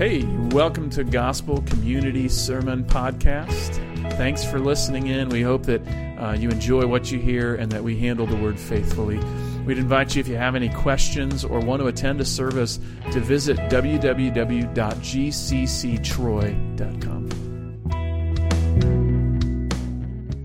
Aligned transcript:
Hey, 0.00 0.24
welcome 0.24 0.88
to 0.90 1.04
Gospel 1.04 1.60
Community 1.60 2.26
Sermon 2.26 2.84
Podcast. 2.84 3.74
Thanks 4.14 4.42
for 4.42 4.58
listening 4.58 5.08
in. 5.08 5.28
We 5.28 5.42
hope 5.42 5.64
that 5.64 5.82
uh, 6.18 6.32
you 6.32 6.48
enjoy 6.48 6.86
what 6.86 7.12
you 7.12 7.18
hear 7.18 7.54
and 7.56 7.70
that 7.70 7.84
we 7.84 7.98
handle 7.98 8.24
the 8.24 8.36
word 8.36 8.58
faithfully. 8.58 9.18
We'd 9.66 9.76
invite 9.76 10.16
you, 10.16 10.20
if 10.20 10.28
you 10.28 10.36
have 10.36 10.54
any 10.54 10.70
questions 10.70 11.44
or 11.44 11.60
want 11.60 11.82
to 11.82 11.88
attend 11.88 12.18
a 12.22 12.24
service, 12.24 12.78
to 13.12 13.20
visit 13.20 13.58
www.gcctroy.com. 13.58 14.50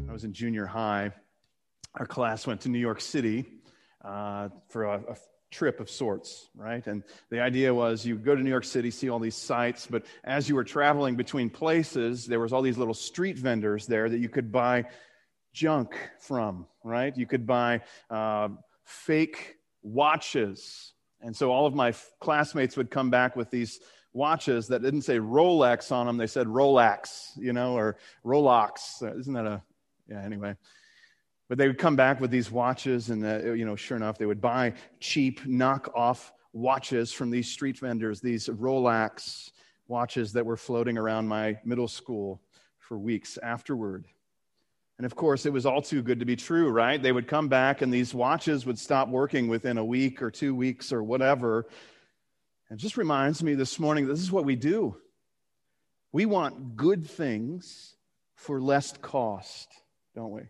I 0.10 0.11
was 0.11 0.25
in 0.25 0.33
junior 0.33 0.65
high. 0.65 1.14
Our 1.93 2.06
class 2.06 2.46
went 2.46 2.60
to 2.64 2.68
New 2.68 2.79
York 2.79 3.00
City 3.00 3.46
uh, 4.04 4.50
for 4.68 4.83
a, 4.83 5.01
a 5.11 5.15
trip 5.55 5.79
of 5.79 5.89
sorts, 5.89 6.50
right? 6.54 6.86
And 6.86 7.04
the 7.29 7.39
idea 7.39 7.73
was 7.73 8.05
you 8.05 8.15
go 8.18 8.36
to 8.36 8.41
New 8.41 8.50
York 8.50 8.65
City, 8.65 8.91
see 8.91 9.09
all 9.09 9.19
these 9.19 9.36
sites, 9.36 9.87
but 9.87 10.05
as 10.23 10.50
you 10.50 10.55
were 10.55 10.65
traveling 10.65 11.15
between 11.15 11.50
places, 11.50 12.25
there 12.25 12.41
was 12.41 12.51
all 12.51 12.61
these 12.61 12.77
little 12.77 12.93
street 12.93 13.37
vendors 13.37 13.87
there 13.87 14.10
that 14.10 14.19
you 14.19 14.27
could 14.29 14.51
buy 14.51 14.86
junk 15.54 15.96
from, 16.19 16.68
right? 16.83 17.15
You 17.15 17.25
could 17.25 17.47
buy 17.47 17.82
uh, 18.10 18.49
fake 18.83 19.55
watches. 19.82 20.93
And 21.21 21.33
so 21.33 21.51
all 21.51 21.65
of 21.65 21.74
my 21.74 21.89
f- 21.89 22.11
classmates 22.19 22.75
would 22.75 22.91
come 22.91 23.10
back 23.10 23.37
with 23.37 23.49
these 23.49 23.79
watches 24.11 24.68
that 24.68 24.82
didn't 24.82 25.04
say 25.04 25.19
Rolex 25.19 25.91
on 25.91 26.05
them, 26.05 26.18
they 26.18 26.27
said 26.27 26.47
Rolex, 26.47 27.32
you 27.37 27.54
know, 27.54 27.75
or 27.77 27.97
Rolex. 28.25 29.01
Isn't 29.19 29.33
that 29.33 29.46
a, 29.46 29.61
yeah, 30.10 30.21
anyway. 30.21 30.55
But 31.47 31.57
they 31.57 31.67
would 31.67 31.77
come 31.77 31.95
back 31.95 32.19
with 32.19 32.31
these 32.31 32.49
watches, 32.49 33.09
and 33.09 33.23
uh, 33.23 33.53
you 33.53 33.65
know, 33.65 33.75
sure 33.75 33.97
enough, 33.97 34.17
they 34.17 34.25
would 34.25 34.41
buy 34.41 34.73
cheap 34.99 35.45
knock-off 35.45 36.33
watches 36.53 37.11
from 37.11 37.29
these 37.29 37.47
street 37.47 37.77
vendors, 37.77 38.21
these 38.21 38.47
Rolex 38.47 39.52
watches 39.87 40.33
that 40.33 40.45
were 40.45 40.57
floating 40.57 40.97
around 40.97 41.27
my 41.27 41.59
middle 41.63 41.87
school 41.87 42.41
for 42.79 42.97
weeks 42.97 43.37
afterward. 43.43 44.05
And 44.97 45.05
of 45.05 45.15
course, 45.15 45.45
it 45.45 45.52
was 45.52 45.65
all 45.65 45.81
too 45.81 46.02
good 46.02 46.19
to 46.19 46.25
be 46.25 46.35
true, 46.35 46.69
right? 46.69 47.02
They 47.02 47.11
would 47.11 47.27
come 47.27 47.49
back, 47.49 47.81
and 47.81 47.93
these 47.93 48.13
watches 48.13 48.65
would 48.65 48.80
stop 48.80 49.09
working 49.09 49.47
within 49.47 49.77
a 49.77 49.85
week 49.85 50.21
or 50.21 50.31
two 50.31 50.55
weeks 50.55 50.93
or 50.93 51.03
whatever. 51.03 51.67
It 52.71 52.77
just 52.77 52.97
reminds 52.97 53.43
me 53.43 53.53
this 53.53 53.77
morning 53.77 54.07
this 54.07 54.21
is 54.21 54.31
what 54.31 54.45
we 54.45 54.55
do. 54.55 54.97
We 56.11 56.25
want 56.25 56.77
good 56.77 57.05
things 57.05 57.95
for 58.35 58.61
less 58.61 58.93
cost, 58.97 59.69
don't 60.15 60.31
we? 60.31 60.43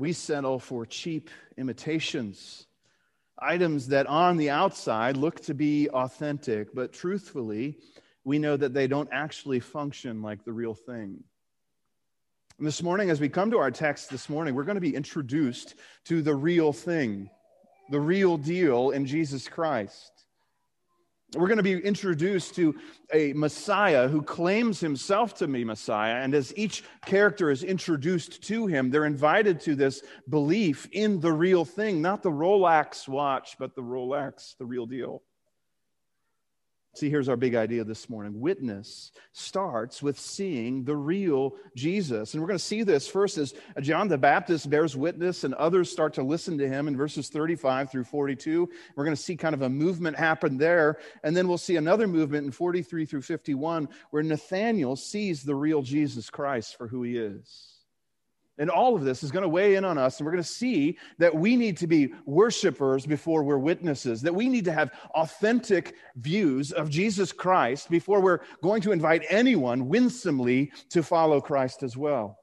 We 0.00 0.14
settle 0.14 0.58
for 0.58 0.86
cheap 0.86 1.28
imitations, 1.58 2.66
items 3.38 3.88
that 3.88 4.06
on 4.06 4.38
the 4.38 4.48
outside 4.48 5.14
look 5.14 5.38
to 5.42 5.52
be 5.52 5.90
authentic, 5.90 6.74
but 6.74 6.90
truthfully, 6.90 7.76
we 8.24 8.38
know 8.38 8.56
that 8.56 8.72
they 8.72 8.86
don't 8.86 9.10
actually 9.12 9.60
function 9.60 10.22
like 10.22 10.42
the 10.42 10.52
real 10.54 10.72
thing. 10.72 11.22
And 12.56 12.66
this 12.66 12.82
morning, 12.82 13.10
as 13.10 13.20
we 13.20 13.28
come 13.28 13.50
to 13.50 13.58
our 13.58 13.70
text 13.70 14.08
this 14.08 14.30
morning, 14.30 14.54
we're 14.54 14.64
going 14.64 14.76
to 14.76 14.80
be 14.80 14.96
introduced 14.96 15.74
to 16.06 16.22
the 16.22 16.34
real 16.34 16.72
thing, 16.72 17.28
the 17.90 18.00
real 18.00 18.38
deal 18.38 18.92
in 18.92 19.04
Jesus 19.04 19.48
Christ. 19.48 20.19
We're 21.34 21.46
going 21.46 21.58
to 21.58 21.62
be 21.62 21.78
introduced 21.78 22.56
to 22.56 22.74
a 23.12 23.32
Messiah 23.34 24.08
who 24.08 24.20
claims 24.20 24.80
himself 24.80 25.34
to 25.34 25.46
be 25.46 25.64
Messiah. 25.64 26.16
And 26.16 26.34
as 26.34 26.52
each 26.56 26.82
character 27.06 27.50
is 27.50 27.62
introduced 27.62 28.42
to 28.44 28.66
him, 28.66 28.90
they're 28.90 29.04
invited 29.04 29.60
to 29.60 29.76
this 29.76 30.02
belief 30.28 30.88
in 30.90 31.20
the 31.20 31.32
real 31.32 31.64
thing, 31.64 32.02
not 32.02 32.22
the 32.22 32.32
Rolex 32.32 33.06
watch, 33.06 33.56
but 33.58 33.76
the 33.76 33.82
Rolex, 33.82 34.56
the 34.58 34.66
real 34.66 34.86
deal. 34.86 35.22
See, 36.94 37.08
here's 37.08 37.28
our 37.28 37.36
big 37.36 37.54
idea 37.54 37.84
this 37.84 38.10
morning. 38.10 38.40
Witness 38.40 39.12
starts 39.32 40.02
with 40.02 40.18
seeing 40.18 40.82
the 40.82 40.96
real 40.96 41.54
Jesus. 41.76 42.34
And 42.34 42.42
we're 42.42 42.48
going 42.48 42.58
to 42.58 42.64
see 42.64 42.82
this 42.82 43.06
first 43.06 43.38
as 43.38 43.54
John 43.80 44.08
the 44.08 44.18
Baptist 44.18 44.68
bears 44.68 44.96
witness 44.96 45.44
and 45.44 45.54
others 45.54 45.90
start 45.90 46.14
to 46.14 46.24
listen 46.24 46.58
to 46.58 46.68
him 46.68 46.88
in 46.88 46.96
verses 46.96 47.28
35 47.28 47.92
through 47.92 48.04
42. 48.04 48.68
We're 48.96 49.04
going 49.04 49.16
to 49.16 49.22
see 49.22 49.36
kind 49.36 49.54
of 49.54 49.62
a 49.62 49.68
movement 49.68 50.16
happen 50.16 50.58
there. 50.58 50.98
And 51.22 51.36
then 51.36 51.46
we'll 51.46 51.58
see 51.58 51.76
another 51.76 52.08
movement 52.08 52.46
in 52.46 52.50
43 52.50 53.06
through 53.06 53.22
51 53.22 53.88
where 54.10 54.24
Nathanael 54.24 54.96
sees 54.96 55.44
the 55.44 55.54
real 55.54 55.82
Jesus 55.82 56.28
Christ 56.28 56.76
for 56.76 56.88
who 56.88 57.04
he 57.04 57.16
is. 57.16 57.79
And 58.60 58.68
all 58.68 58.94
of 58.94 59.04
this 59.04 59.22
is 59.22 59.32
going 59.32 59.42
to 59.42 59.48
weigh 59.48 59.76
in 59.76 59.86
on 59.86 59.96
us, 59.96 60.18
and 60.18 60.26
we're 60.26 60.32
going 60.32 60.42
to 60.42 60.48
see 60.48 60.98
that 61.16 61.34
we 61.34 61.56
need 61.56 61.78
to 61.78 61.86
be 61.86 62.12
worshipers 62.26 63.06
before 63.06 63.42
we're 63.42 63.56
witnesses, 63.56 64.20
that 64.20 64.34
we 64.34 64.50
need 64.50 64.66
to 64.66 64.72
have 64.72 64.90
authentic 65.14 65.94
views 66.16 66.70
of 66.70 66.90
Jesus 66.90 67.32
Christ 67.32 67.88
before 67.88 68.20
we're 68.20 68.40
going 68.62 68.82
to 68.82 68.92
invite 68.92 69.24
anyone 69.30 69.88
winsomely 69.88 70.70
to 70.90 71.02
follow 71.02 71.40
Christ 71.40 71.82
as 71.82 71.96
well. 71.96 72.39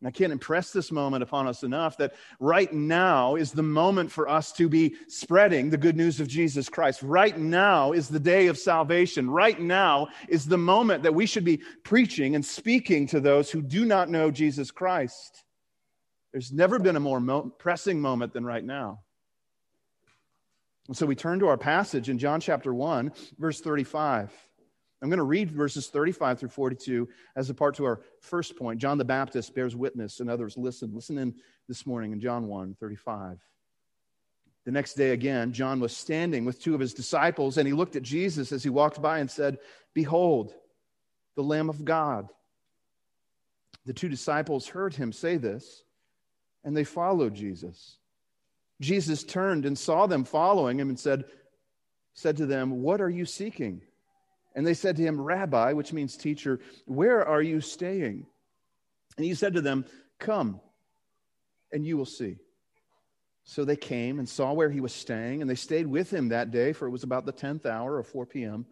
And 0.00 0.08
I 0.08 0.10
can't 0.10 0.32
impress 0.32 0.72
this 0.72 0.90
moment 0.90 1.22
upon 1.22 1.46
us 1.46 1.62
enough 1.62 1.98
that 1.98 2.14
right 2.38 2.72
now 2.72 3.36
is 3.36 3.52
the 3.52 3.62
moment 3.62 4.10
for 4.10 4.28
us 4.30 4.50
to 4.52 4.66
be 4.66 4.94
spreading 5.08 5.68
the 5.68 5.76
good 5.76 5.96
news 5.96 6.20
of 6.20 6.28
Jesus 6.28 6.70
Christ. 6.70 7.02
Right 7.02 7.36
now 7.36 7.92
is 7.92 8.08
the 8.08 8.20
day 8.20 8.46
of 8.46 8.56
salvation. 8.56 9.28
Right 9.28 9.60
now 9.60 10.08
is 10.28 10.46
the 10.46 10.56
moment 10.56 11.02
that 11.02 11.14
we 11.14 11.26
should 11.26 11.44
be 11.44 11.60
preaching 11.84 12.34
and 12.34 12.44
speaking 12.44 13.06
to 13.08 13.20
those 13.20 13.50
who 13.50 13.60
do 13.60 13.84
not 13.84 14.08
know 14.08 14.30
Jesus 14.30 14.70
Christ. 14.70 15.44
There's 16.32 16.50
never 16.50 16.78
been 16.78 16.96
a 16.96 17.00
more 17.00 17.20
mo- 17.20 17.52
pressing 17.58 18.00
moment 18.00 18.32
than 18.32 18.44
right 18.44 18.64
now. 18.64 19.00
And 20.88 20.96
so 20.96 21.04
we 21.04 21.14
turn 21.14 21.40
to 21.40 21.48
our 21.48 21.58
passage 21.58 22.08
in 22.08 22.18
John 22.18 22.40
chapter 22.40 22.72
1, 22.72 23.12
verse 23.38 23.60
35. 23.60 24.32
I'm 25.02 25.08
going 25.08 25.18
to 25.18 25.24
read 25.24 25.50
verses 25.50 25.88
35 25.88 26.40
through 26.40 26.48
42 26.50 27.08
as 27.34 27.48
a 27.48 27.54
part 27.54 27.76
to 27.76 27.84
our 27.84 28.00
first 28.20 28.56
point. 28.56 28.80
John 28.80 28.98
the 28.98 29.04
Baptist 29.04 29.54
bears 29.54 29.74
witness, 29.74 30.20
and 30.20 30.28
others 30.28 30.58
listen. 30.58 30.94
Listen 30.94 31.16
in 31.16 31.34
this 31.68 31.86
morning 31.86 32.12
in 32.12 32.20
John 32.20 32.46
1 32.46 32.76
35. 32.78 33.40
The 34.66 34.70
next 34.70 34.94
day 34.94 35.10
again, 35.10 35.52
John 35.52 35.80
was 35.80 35.96
standing 35.96 36.44
with 36.44 36.62
two 36.62 36.74
of 36.74 36.80
his 36.80 36.92
disciples, 36.92 37.56
and 37.56 37.66
he 37.66 37.72
looked 37.72 37.96
at 37.96 38.02
Jesus 38.02 38.52
as 38.52 38.62
he 38.62 38.68
walked 38.68 39.00
by 39.00 39.18
and 39.18 39.30
said, 39.30 39.58
Behold, 39.94 40.54
the 41.34 41.42
Lamb 41.42 41.70
of 41.70 41.84
God. 41.84 42.28
The 43.86 43.94
two 43.94 44.10
disciples 44.10 44.68
heard 44.68 44.94
him 44.94 45.12
say 45.12 45.38
this, 45.38 45.82
and 46.62 46.76
they 46.76 46.84
followed 46.84 47.34
Jesus. 47.34 47.96
Jesus 48.80 49.24
turned 49.24 49.64
and 49.64 49.78
saw 49.78 50.06
them 50.06 50.24
following 50.24 50.78
him 50.78 50.90
and 50.90 50.98
said, 50.98 51.24
said 52.12 52.36
to 52.36 52.46
them, 52.46 52.82
What 52.82 53.00
are 53.00 53.10
you 53.10 53.24
seeking? 53.24 53.80
And 54.54 54.66
they 54.66 54.74
said 54.74 54.96
to 54.96 55.02
him, 55.02 55.20
Rabbi, 55.20 55.72
which 55.72 55.92
means 55.92 56.16
teacher, 56.16 56.60
where 56.86 57.26
are 57.26 57.42
you 57.42 57.60
staying? 57.60 58.26
And 59.16 59.24
he 59.24 59.34
said 59.34 59.54
to 59.54 59.60
them, 59.60 59.84
Come, 60.18 60.60
and 61.72 61.84
you 61.84 61.96
will 61.96 62.06
see. 62.06 62.36
So 63.44 63.64
they 63.64 63.76
came 63.76 64.18
and 64.18 64.28
saw 64.28 64.52
where 64.52 64.70
he 64.70 64.80
was 64.80 64.92
staying, 64.92 65.40
and 65.40 65.50
they 65.50 65.54
stayed 65.54 65.86
with 65.86 66.12
him 66.12 66.28
that 66.28 66.50
day, 66.50 66.72
for 66.72 66.86
it 66.86 66.90
was 66.90 67.02
about 67.02 67.26
the 67.26 67.32
10th 67.32 67.66
hour 67.66 67.98
of 67.98 68.06
4 68.06 68.26
p.m. 68.26 68.66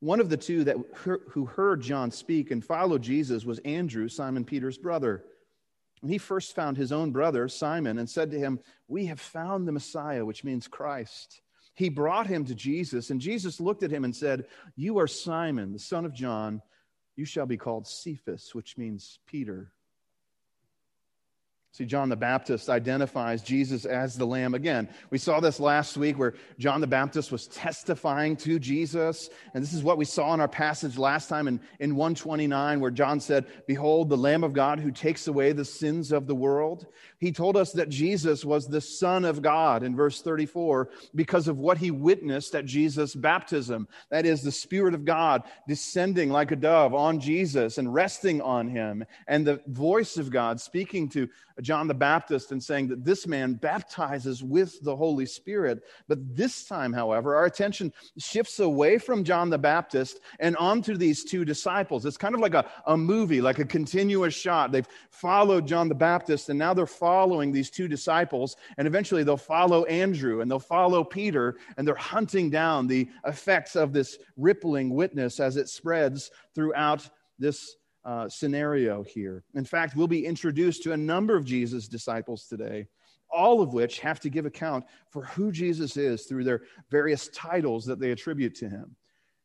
One 0.00 0.20
of 0.20 0.28
the 0.28 0.36
two 0.36 0.64
that 0.64 0.76
who 0.94 1.46
heard 1.46 1.80
John 1.80 2.10
speak 2.10 2.50
and 2.50 2.64
followed 2.64 3.02
Jesus 3.02 3.44
was 3.44 3.58
Andrew, 3.60 4.08
Simon 4.08 4.44
Peter's 4.44 4.78
brother. 4.78 5.24
And 6.02 6.10
he 6.10 6.18
first 6.18 6.54
found 6.54 6.76
his 6.76 6.92
own 6.92 7.10
brother, 7.12 7.48
Simon, 7.48 7.98
and 7.98 8.08
said 8.08 8.30
to 8.30 8.38
him, 8.38 8.60
We 8.88 9.06
have 9.06 9.20
found 9.20 9.66
the 9.66 9.72
Messiah, 9.72 10.24
which 10.24 10.44
means 10.44 10.68
Christ. 10.68 11.40
He 11.74 11.88
brought 11.88 12.26
him 12.26 12.44
to 12.46 12.54
Jesus, 12.54 13.10
and 13.10 13.20
Jesus 13.20 13.60
looked 13.60 13.82
at 13.82 13.90
him 13.90 14.04
and 14.04 14.14
said, 14.14 14.46
You 14.76 14.98
are 14.98 15.08
Simon, 15.08 15.72
the 15.72 15.78
son 15.78 16.04
of 16.04 16.14
John. 16.14 16.62
You 17.16 17.24
shall 17.24 17.46
be 17.46 17.56
called 17.56 17.86
Cephas, 17.86 18.54
which 18.54 18.78
means 18.78 19.18
Peter. 19.26 19.72
See, 21.74 21.84
John 21.84 22.08
the 22.08 22.14
Baptist 22.14 22.68
identifies 22.68 23.42
Jesus 23.42 23.84
as 23.84 24.16
the 24.16 24.24
Lamb 24.24 24.54
again. 24.54 24.88
We 25.10 25.18
saw 25.18 25.40
this 25.40 25.58
last 25.58 25.96
week 25.96 26.16
where 26.16 26.34
John 26.56 26.80
the 26.80 26.86
Baptist 26.86 27.32
was 27.32 27.48
testifying 27.48 28.36
to 28.36 28.60
Jesus. 28.60 29.28
And 29.54 29.60
this 29.60 29.72
is 29.72 29.82
what 29.82 29.98
we 29.98 30.04
saw 30.04 30.32
in 30.34 30.40
our 30.40 30.46
passage 30.46 30.96
last 30.96 31.28
time 31.28 31.48
in, 31.48 31.58
in 31.80 31.96
129, 31.96 32.78
where 32.78 32.92
John 32.92 33.18
said, 33.18 33.46
Behold, 33.66 34.08
the 34.08 34.16
Lamb 34.16 34.44
of 34.44 34.52
God 34.52 34.78
who 34.78 34.92
takes 34.92 35.26
away 35.26 35.50
the 35.50 35.64
sins 35.64 36.12
of 36.12 36.28
the 36.28 36.34
world. 36.36 36.86
He 37.18 37.32
told 37.32 37.56
us 37.56 37.72
that 37.72 37.88
Jesus 37.88 38.44
was 38.44 38.68
the 38.68 38.80
Son 38.80 39.24
of 39.24 39.42
God 39.42 39.82
in 39.82 39.96
verse 39.96 40.22
34 40.22 40.90
because 41.16 41.48
of 41.48 41.58
what 41.58 41.78
he 41.78 41.90
witnessed 41.90 42.54
at 42.54 42.66
Jesus' 42.66 43.16
baptism. 43.16 43.88
That 44.10 44.26
is, 44.26 44.42
the 44.42 44.52
Spirit 44.52 44.94
of 44.94 45.04
God 45.04 45.42
descending 45.66 46.30
like 46.30 46.52
a 46.52 46.56
dove 46.56 46.94
on 46.94 47.18
Jesus 47.18 47.78
and 47.78 47.92
resting 47.92 48.40
on 48.40 48.68
him, 48.68 49.04
and 49.26 49.44
the 49.44 49.60
voice 49.66 50.16
of 50.18 50.30
God 50.30 50.60
speaking 50.60 51.08
to 51.08 51.28
John 51.64 51.88
the 51.88 51.94
Baptist 51.94 52.52
and 52.52 52.62
saying 52.62 52.88
that 52.88 53.04
this 53.04 53.26
man 53.26 53.54
baptizes 53.54 54.44
with 54.44 54.80
the 54.82 54.94
Holy 54.94 55.26
Spirit. 55.26 55.82
But 56.06 56.36
this 56.36 56.64
time, 56.64 56.92
however, 56.92 57.34
our 57.34 57.46
attention 57.46 57.92
shifts 58.18 58.60
away 58.60 58.98
from 58.98 59.24
John 59.24 59.50
the 59.50 59.58
Baptist 59.58 60.20
and 60.38 60.56
onto 60.58 60.96
these 60.96 61.24
two 61.24 61.44
disciples. 61.44 62.04
It's 62.04 62.18
kind 62.18 62.34
of 62.34 62.40
like 62.40 62.54
a, 62.54 62.70
a 62.86 62.96
movie, 62.96 63.40
like 63.40 63.58
a 63.58 63.64
continuous 63.64 64.34
shot. 64.34 64.70
They've 64.70 64.88
followed 65.10 65.66
John 65.66 65.88
the 65.88 65.94
Baptist 65.94 66.50
and 66.50 66.58
now 66.58 66.74
they're 66.74 66.86
following 66.86 67.50
these 67.50 67.70
two 67.70 67.88
disciples. 67.88 68.56
And 68.76 68.86
eventually 68.86 69.24
they'll 69.24 69.36
follow 69.36 69.84
Andrew 69.86 70.42
and 70.42 70.50
they'll 70.50 70.58
follow 70.58 71.02
Peter 71.02 71.56
and 71.76 71.88
they're 71.88 71.94
hunting 71.94 72.50
down 72.50 72.86
the 72.86 73.08
effects 73.26 73.74
of 73.74 73.92
this 73.92 74.18
rippling 74.36 74.90
witness 74.90 75.40
as 75.40 75.56
it 75.56 75.68
spreads 75.68 76.30
throughout 76.54 77.08
this 77.38 77.76
uh, 78.04 78.28
scenario 78.28 79.02
here. 79.02 79.44
In 79.54 79.64
fact, 79.64 79.96
we'll 79.96 80.08
be 80.08 80.26
introduced 80.26 80.82
to 80.82 80.92
a 80.92 80.96
number 80.96 81.36
of 81.36 81.44
Jesus' 81.44 81.88
disciples 81.88 82.46
today, 82.46 82.86
all 83.30 83.60
of 83.60 83.72
which 83.72 84.00
have 84.00 84.20
to 84.20 84.30
give 84.30 84.46
account 84.46 84.84
for 85.10 85.24
who 85.24 85.50
Jesus 85.50 85.96
is 85.96 86.24
through 86.24 86.44
their 86.44 86.62
various 86.90 87.28
titles 87.28 87.86
that 87.86 87.98
they 87.98 88.10
attribute 88.10 88.54
to 88.56 88.68
him. 88.68 88.96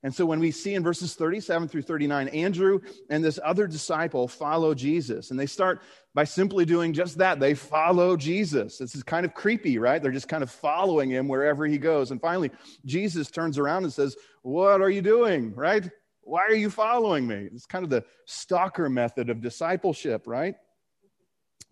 And 0.02 0.16
so 0.16 0.26
when 0.26 0.40
we 0.40 0.52
see 0.52 0.76
in 0.76 0.84
verses 0.84 1.16
37 1.16 1.68
through 1.68 1.82
39, 1.82 2.30
Andrew 2.30 2.80
and 3.10 3.24
this 3.24 3.38
other 3.44 3.68
disciple 3.68 4.30
follow 4.30 4.74
Jesus. 4.74 5.32
And 5.32 5.40
they 5.40 5.46
start 5.46 5.82
by 6.14 6.24
simply 6.24 6.64
doing 6.64 6.94
just 6.94 7.18
that. 7.18 7.40
They 7.40 7.54
follow 7.54 8.16
Jesus. 8.16 8.78
This 8.78 8.96
is 8.96 9.04
kind 9.04 9.26
of 9.26 9.34
creepy, 9.34 9.78
right? 9.78 10.02
They're 10.02 10.12
just 10.12 10.30
kind 10.30 10.42
of 10.42 10.50
following 10.50 11.10
him 11.10 11.28
wherever 11.28 11.66
he 11.66 11.78
goes. 11.78 12.12
And 12.12 12.22
finally, 12.22 12.50
Jesus 12.86 13.30
turns 13.30 13.58
around 13.58 13.84
and 13.84 13.92
says, 13.92 14.16
What 14.42 14.80
are 14.80 14.90
you 14.90 15.02
doing, 15.02 15.54
right? 15.54 15.90
Why 16.30 16.44
are 16.44 16.56
you 16.56 16.70
following 16.70 17.26
me? 17.26 17.50
It's 17.52 17.66
kind 17.66 17.84
of 17.84 17.90
the 17.90 18.06
stalker 18.26 18.88
method 18.88 19.32
of 19.32 19.42
discipleship, 19.42 20.28
right? 20.28 20.54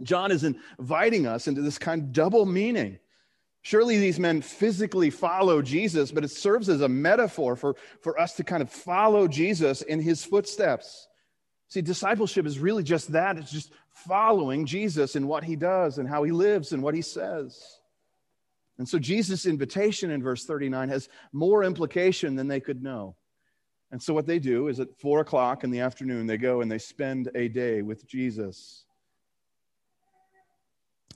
John 0.01 0.31
is 0.31 0.43
inviting 0.43 1.27
us 1.27 1.47
into 1.47 1.61
this 1.61 1.77
kind 1.77 2.01
of 2.01 2.11
double 2.11 2.43
meaning. 2.47 2.97
Surely 3.61 3.99
these 3.99 4.19
men 4.19 4.41
physically 4.41 5.11
follow 5.11 5.61
Jesus, 5.61 6.11
but 6.11 6.23
it 6.23 6.31
serves 6.31 6.69
as 6.69 6.81
a 6.81 6.89
metaphor 6.89 7.55
for, 7.55 7.75
for 8.01 8.19
us 8.19 8.33
to 8.37 8.43
kind 8.43 8.63
of 8.63 8.71
follow 8.71 9.27
Jesus 9.27 9.83
in 9.83 9.99
his 9.99 10.25
footsteps. 10.25 11.07
See, 11.67 11.83
discipleship 11.83 12.47
is 12.47 12.57
really 12.57 12.83
just 12.83 13.11
that 13.11 13.37
it's 13.37 13.51
just 13.51 13.71
following 13.91 14.65
Jesus 14.65 15.15
in 15.15 15.27
what 15.27 15.43
he 15.43 15.55
does 15.55 15.99
and 15.99 16.09
how 16.09 16.23
he 16.23 16.31
lives 16.31 16.71
and 16.71 16.81
what 16.81 16.95
he 16.95 17.03
says. 17.03 17.61
And 18.79 18.89
so 18.89 18.97
Jesus' 18.97 19.45
invitation 19.45 20.09
in 20.09 20.23
verse 20.23 20.45
39 20.45 20.89
has 20.89 21.09
more 21.31 21.63
implication 21.63 22.35
than 22.35 22.47
they 22.47 22.59
could 22.59 22.81
know. 22.81 23.15
And 23.91 24.01
so, 24.01 24.13
what 24.13 24.27
they 24.27 24.39
do 24.39 24.67
is 24.67 24.79
at 24.79 24.99
four 24.99 25.19
o'clock 25.21 25.63
in 25.63 25.71
the 25.71 25.79
afternoon, 25.79 26.27
they 26.27 26.37
go 26.37 26.61
and 26.61 26.69
they 26.69 26.77
spend 26.77 27.29
a 27.35 27.47
day 27.47 27.81
with 27.81 28.05
Jesus. 28.05 28.83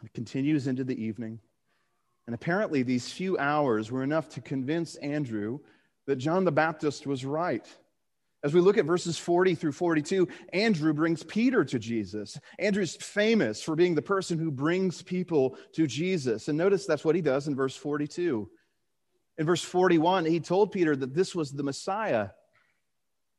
It 0.03 0.13
continues 0.13 0.67
into 0.67 0.83
the 0.83 1.01
evening. 1.01 1.39
And 2.27 2.33
apparently, 2.33 2.83
these 2.83 3.11
few 3.11 3.37
hours 3.37 3.91
were 3.91 4.03
enough 4.03 4.29
to 4.29 4.41
convince 4.41 4.95
Andrew 4.95 5.59
that 6.07 6.15
John 6.15 6.45
the 6.45 6.51
Baptist 6.51 7.05
was 7.05 7.25
right. 7.25 7.67
As 8.43 8.53
we 8.53 8.61
look 8.61 8.77
at 8.77 8.85
verses 8.85 9.19
40 9.19 9.53
through 9.53 9.73
42, 9.73 10.27
Andrew 10.53 10.93
brings 10.93 11.23
Peter 11.23 11.63
to 11.63 11.77
Jesus. 11.77 12.39
Andrew's 12.57 12.95
famous 12.95 13.61
for 13.61 13.75
being 13.75 13.93
the 13.93 14.01
person 14.01 14.39
who 14.39 14.49
brings 14.49 15.03
people 15.03 15.57
to 15.73 15.85
Jesus. 15.85 16.47
And 16.47 16.57
notice 16.57 16.85
that's 16.85 17.05
what 17.05 17.15
he 17.15 17.21
does 17.21 17.47
in 17.47 17.55
verse 17.55 17.75
42. 17.75 18.49
In 19.37 19.45
verse 19.45 19.63
41, 19.63 20.25
he 20.25 20.39
told 20.39 20.71
Peter 20.71 20.95
that 20.95 21.13
this 21.13 21.35
was 21.35 21.51
the 21.51 21.63
Messiah. 21.63 22.29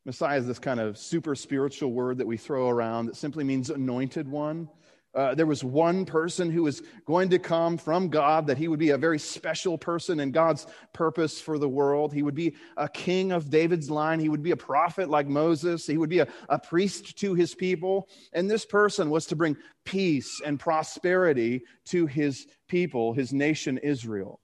Messiah 0.05 0.39
is 0.39 0.47
this 0.47 0.59
kind 0.59 0.81
of 0.81 0.99
super 0.99 1.37
spiritual 1.37 1.93
word 1.93 2.19
that 2.19 2.27
we 2.27 2.37
throw 2.37 2.69
around 2.69 3.07
that 3.07 3.17
simply 3.17 3.45
means 3.45 3.71
anointed 3.71 4.27
one. 4.29 4.69
Uh, 5.15 5.35
there 5.35 5.47
was 5.47 5.63
one 5.63 6.07
person 6.07 6.51
who 6.51 6.63
was 6.63 6.83
going 7.05 7.29
to 7.29 7.39
come 7.39 7.77
from 7.77 8.09
God, 8.09 8.47
that 8.47 8.57
he 8.57 8.67
would 8.67 8.79
be 8.79 8.91
a 8.91 8.99
very 8.99 9.19
special 9.19 9.77
person 9.77 10.19
in 10.19 10.33
God's 10.33 10.67
purpose 10.95 11.41
for 11.41 11.59
the 11.59 11.69
world. 11.69 12.15
He 12.15 12.23
would 12.23 12.35
be 12.35 12.55
a 12.79 12.89
king 12.89 13.31
of 13.31 13.51
David's 13.51 13.91
line. 13.91 14.19
He 14.19 14.31
would 14.31 14.43
be 14.43 14.53
a 14.53 14.57
prophet 14.57 15.11
like 15.11 15.29
Moses. 15.29 15.87
He 15.87 15.99
would 15.99 16.09
be 16.09 16.21
a, 16.21 16.29
a 16.49 16.59
priest 16.59 17.19
to 17.19 17.35
his 17.35 17.55
people. 17.55 18.09
And 18.33 18.51
this 18.51 18.65
person 18.65 19.11
was 19.11 19.27
to 19.27 19.37
bring 19.37 19.57
peace 19.85 20.41
and 20.45 20.59
prosperity 20.59 21.63
to 21.87 22.07
his 22.07 22.47
people, 22.67 23.13
his 23.13 23.35
nation 23.35 23.79
Israel. 23.79 24.41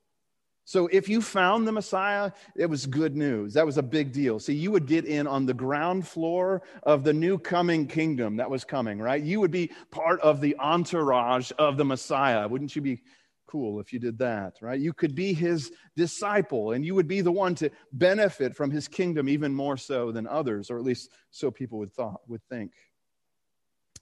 So 0.68 0.86
if 0.88 1.08
you 1.08 1.22
found 1.22 1.66
the 1.66 1.72
Messiah, 1.72 2.30
it 2.54 2.66
was 2.66 2.84
good 2.84 3.16
news. 3.16 3.54
That 3.54 3.64
was 3.64 3.78
a 3.78 3.82
big 3.82 4.12
deal. 4.12 4.38
See, 4.38 4.52
you 4.52 4.70
would 4.70 4.84
get 4.84 5.06
in 5.06 5.26
on 5.26 5.46
the 5.46 5.54
ground 5.54 6.06
floor 6.06 6.60
of 6.82 7.04
the 7.04 7.12
new 7.14 7.38
coming 7.38 7.86
kingdom 7.86 8.36
that 8.36 8.50
was 8.50 8.64
coming, 8.64 8.98
right? 8.98 9.22
You 9.22 9.40
would 9.40 9.50
be 9.50 9.70
part 9.90 10.20
of 10.20 10.42
the 10.42 10.54
entourage 10.58 11.52
of 11.58 11.78
the 11.78 11.86
Messiah. 11.86 12.46
Wouldn't 12.46 12.76
you 12.76 12.82
be 12.82 13.00
cool 13.46 13.80
if 13.80 13.94
you 13.94 13.98
did 13.98 14.18
that, 14.18 14.58
right? 14.60 14.78
You 14.78 14.92
could 14.92 15.14
be 15.14 15.32
his 15.32 15.72
disciple 15.96 16.72
and 16.72 16.84
you 16.84 16.94
would 16.94 17.08
be 17.08 17.22
the 17.22 17.32
one 17.32 17.54
to 17.54 17.70
benefit 17.94 18.54
from 18.54 18.70
his 18.70 18.88
kingdom 18.88 19.26
even 19.26 19.54
more 19.54 19.78
so 19.78 20.12
than 20.12 20.26
others, 20.26 20.70
or 20.70 20.76
at 20.76 20.84
least 20.84 21.08
so 21.30 21.50
people 21.50 21.78
would 21.78 21.94
thought 21.94 22.20
would 22.28 22.42
think. 22.50 22.72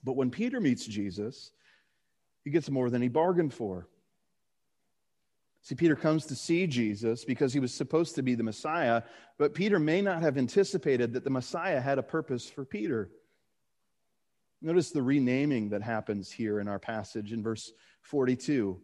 But 0.03 0.17
when 0.17 0.31
Peter 0.31 0.59
meets 0.59 0.85
Jesus, 0.85 1.49
he 2.43 2.49
gets 2.49 2.69
more 2.69 2.89
than 2.89 3.01
he 3.01 3.07
bargained 3.07 3.53
for. 3.53 3.87
See, 5.67 5.75
Peter 5.75 5.97
comes 5.97 6.25
to 6.27 6.35
see 6.35 6.65
Jesus 6.65 7.25
because 7.25 7.51
he 7.51 7.59
was 7.59 7.73
supposed 7.73 8.15
to 8.15 8.21
be 8.21 8.35
the 8.35 8.43
Messiah, 8.43 9.01
but 9.37 9.53
Peter 9.53 9.79
may 9.79 10.01
not 10.01 10.21
have 10.21 10.37
anticipated 10.37 11.11
that 11.11 11.25
the 11.25 11.29
Messiah 11.29 11.81
had 11.81 11.99
a 11.99 12.03
purpose 12.03 12.49
for 12.49 12.63
Peter. 12.63 13.09
Notice 14.61 14.91
the 14.91 15.03
renaming 15.03 15.67
that 15.71 15.81
happens 15.81 16.31
here 16.31 16.61
in 16.61 16.69
our 16.69 16.79
passage 16.79 17.33
in 17.33 17.43
verse 17.43 17.73
42. 18.03 18.79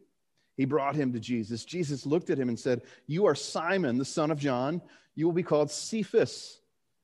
He 0.57 0.65
brought 0.65 0.93
him 0.93 1.13
to 1.13 1.21
Jesus. 1.21 1.63
Jesus 1.63 2.05
looked 2.05 2.29
at 2.29 2.37
him 2.37 2.49
and 2.49 2.59
said, 2.59 2.81
You 3.07 3.27
are 3.27 3.35
Simon, 3.35 3.97
the 3.97 4.03
son 4.03 4.29
of 4.29 4.37
John. 4.37 4.81
You 5.15 5.25
will 5.25 5.33
be 5.33 5.41
called 5.41 5.71
Cephas, 5.71 6.59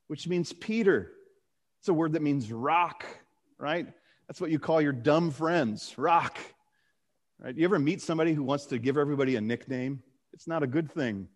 which 0.08 0.28
means 0.28 0.52
Peter. 0.52 1.14
It's 1.80 1.88
a 1.88 1.94
word 1.94 2.12
that 2.12 2.22
means 2.22 2.52
rock, 2.52 3.06
right? 3.58 3.88
That's 4.28 4.42
what 4.42 4.52
you 4.52 4.60
call 4.60 4.82
your 4.82 4.92
dumb 4.92 5.32
friends, 5.32 5.98
rock. 5.98 6.38
Right? 7.42 7.56
You 7.56 7.64
ever 7.66 7.80
meet 7.80 8.02
somebody 8.02 8.34
who 8.34 8.44
wants 8.44 8.66
to 8.68 8.78
give 8.78 8.98
everybody 8.98 9.36
a 9.38 9.42
nickname? 9.42 10.04
It's 10.34 10.48
not 10.48 10.62
a 10.62 10.68
good 10.68 10.92
thing. 10.92 11.28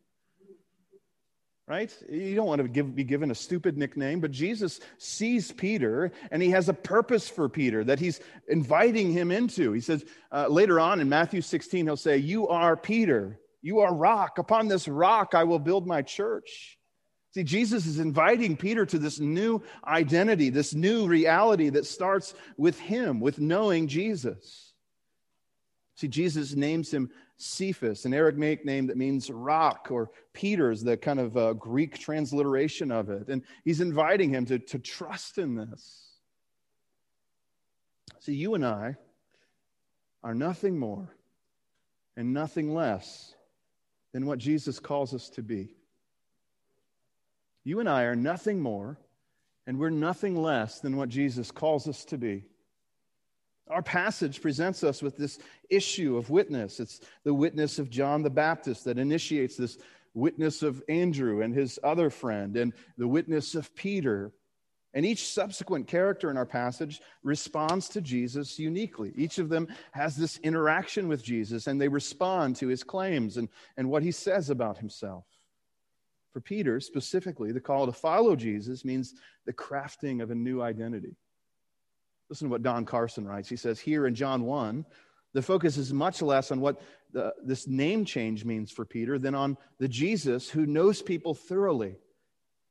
Right? 1.65 1.95
You 2.09 2.35
don't 2.35 2.45
want 2.45 2.61
to 2.61 2.67
give, 2.67 2.93
be 2.93 3.05
given 3.05 3.31
a 3.31 3.35
stupid 3.35 3.77
nickname, 3.77 4.19
but 4.19 4.31
Jesus 4.31 4.81
sees 4.97 5.53
Peter 5.53 6.11
and 6.29 6.41
he 6.41 6.49
has 6.49 6.67
a 6.67 6.73
purpose 6.73 7.29
for 7.29 7.47
Peter 7.47 7.85
that 7.85 7.99
he's 7.99 8.19
inviting 8.49 9.13
him 9.13 9.31
into. 9.31 9.71
He 9.71 9.79
says 9.79 10.03
uh, 10.29 10.47
later 10.49 10.77
on 10.77 10.99
in 10.99 11.07
Matthew 11.07 11.41
16, 11.41 11.85
he'll 11.85 11.95
say, 11.95 12.17
You 12.17 12.49
are 12.49 12.75
Peter. 12.75 13.39
You 13.61 13.79
are 13.79 13.95
rock. 13.95 14.39
Upon 14.39 14.67
this 14.67 14.89
rock 14.89 15.33
I 15.33 15.45
will 15.45 15.59
build 15.59 15.87
my 15.87 16.01
church. 16.01 16.77
See, 17.33 17.45
Jesus 17.45 17.85
is 17.85 17.97
inviting 17.97 18.57
Peter 18.57 18.85
to 18.85 18.99
this 18.99 19.21
new 19.21 19.63
identity, 19.87 20.49
this 20.49 20.73
new 20.73 21.07
reality 21.07 21.69
that 21.69 21.85
starts 21.85 22.35
with 22.57 22.77
him, 22.77 23.21
with 23.21 23.39
knowing 23.39 23.87
Jesus. 23.87 24.72
See, 25.95 26.07
Jesus 26.07 26.55
names 26.55 26.91
him 26.91 27.09
Cephas, 27.37 28.05
an 28.05 28.13
Aramaic 28.13 28.65
name 28.65 28.87
that 28.87 28.97
means 28.97 29.29
rock, 29.29 29.89
or 29.91 30.09
Peter's 30.33 30.81
the 30.81 30.97
kind 30.97 31.19
of 31.19 31.37
uh, 31.37 31.53
Greek 31.53 31.99
transliteration 31.99 32.91
of 32.91 33.09
it. 33.09 33.27
And 33.27 33.43
he's 33.63 33.81
inviting 33.81 34.29
him 34.29 34.45
to, 34.47 34.59
to 34.59 34.79
trust 34.79 35.37
in 35.37 35.55
this. 35.55 36.13
See, 38.19 38.33
you 38.33 38.55
and 38.55 38.65
I 38.65 38.95
are 40.23 40.33
nothing 40.33 40.79
more 40.79 41.13
and 42.15 42.33
nothing 42.33 42.73
less 42.73 43.35
than 44.13 44.25
what 44.25 44.39
Jesus 44.39 44.79
calls 44.79 45.13
us 45.13 45.29
to 45.29 45.41
be. 45.41 45.75
You 47.63 47.79
and 47.79 47.89
I 47.89 48.03
are 48.03 48.15
nothing 48.15 48.59
more 48.61 48.97
and 49.67 49.79
we're 49.79 49.89
nothing 49.89 50.41
less 50.41 50.79
than 50.79 50.97
what 50.97 51.09
Jesus 51.09 51.51
calls 51.51 51.87
us 51.87 52.05
to 52.05 52.17
be. 52.17 52.45
Our 53.73 53.81
passage 53.81 54.39
presents 54.39 54.83
us 54.83 55.01
with 55.01 55.17
this 55.17 55.39
issue 55.69 56.15
of 56.15 56.29
witness. 56.29 56.79
It's 56.79 57.01
the 57.23 57.33
witness 57.33 57.79
of 57.79 57.89
John 57.89 58.21
the 58.21 58.29
Baptist 58.29 58.85
that 58.85 58.99
initiates 58.99 59.57
this 59.57 59.79
witness 60.13 60.61
of 60.61 60.83
Andrew 60.87 61.41
and 61.41 61.51
his 61.55 61.79
other 61.83 62.11
friend, 62.11 62.55
and 62.55 62.71
the 62.99 63.07
witness 63.07 63.55
of 63.55 63.75
Peter. 63.75 64.31
And 64.93 65.07
each 65.07 65.27
subsequent 65.27 65.87
character 65.87 66.29
in 66.29 66.37
our 66.37 66.45
passage 66.45 67.01
responds 67.23 67.89
to 67.89 68.01
Jesus 68.01 68.59
uniquely. 68.59 69.11
Each 69.15 69.39
of 69.39 69.49
them 69.49 69.67
has 69.91 70.15
this 70.15 70.37
interaction 70.43 71.07
with 71.07 71.23
Jesus, 71.23 71.65
and 71.65 71.81
they 71.81 71.87
respond 71.87 72.55
to 72.57 72.67
his 72.67 72.83
claims 72.83 73.37
and, 73.37 73.49
and 73.75 73.89
what 73.89 74.03
he 74.03 74.11
says 74.11 74.51
about 74.51 74.77
himself. 74.77 75.25
For 76.31 76.41
Peter, 76.41 76.79
specifically, 76.79 77.51
the 77.51 77.59
call 77.59 77.87
to 77.87 77.91
follow 77.91 78.35
Jesus 78.35 78.85
means 78.85 79.15
the 79.45 79.53
crafting 79.53 80.21
of 80.21 80.29
a 80.29 80.35
new 80.35 80.61
identity. 80.61 81.15
Listen 82.33 82.47
to 82.47 82.51
what 82.53 82.63
Don 82.63 82.83
Carson 82.83 83.27
writes. 83.27 83.47
He 83.47 83.55
says, 83.55 83.79
Here 83.79 84.07
in 84.07 84.15
John 84.15 84.45
1, 84.45 84.83
the 85.33 85.41
focus 85.43 85.77
is 85.77 85.93
much 85.93 86.19
less 86.19 86.49
on 86.49 86.61
what 86.61 86.81
the, 87.11 87.31
this 87.45 87.67
name 87.67 88.05
change 88.05 88.43
means 88.43 88.71
for 88.71 88.85
Peter 88.85 89.19
than 89.19 89.35
on 89.35 89.55
the 89.77 89.87
Jesus 89.87 90.49
who 90.49 90.65
knows 90.65 90.99
people 91.03 91.35
thoroughly 91.35 91.95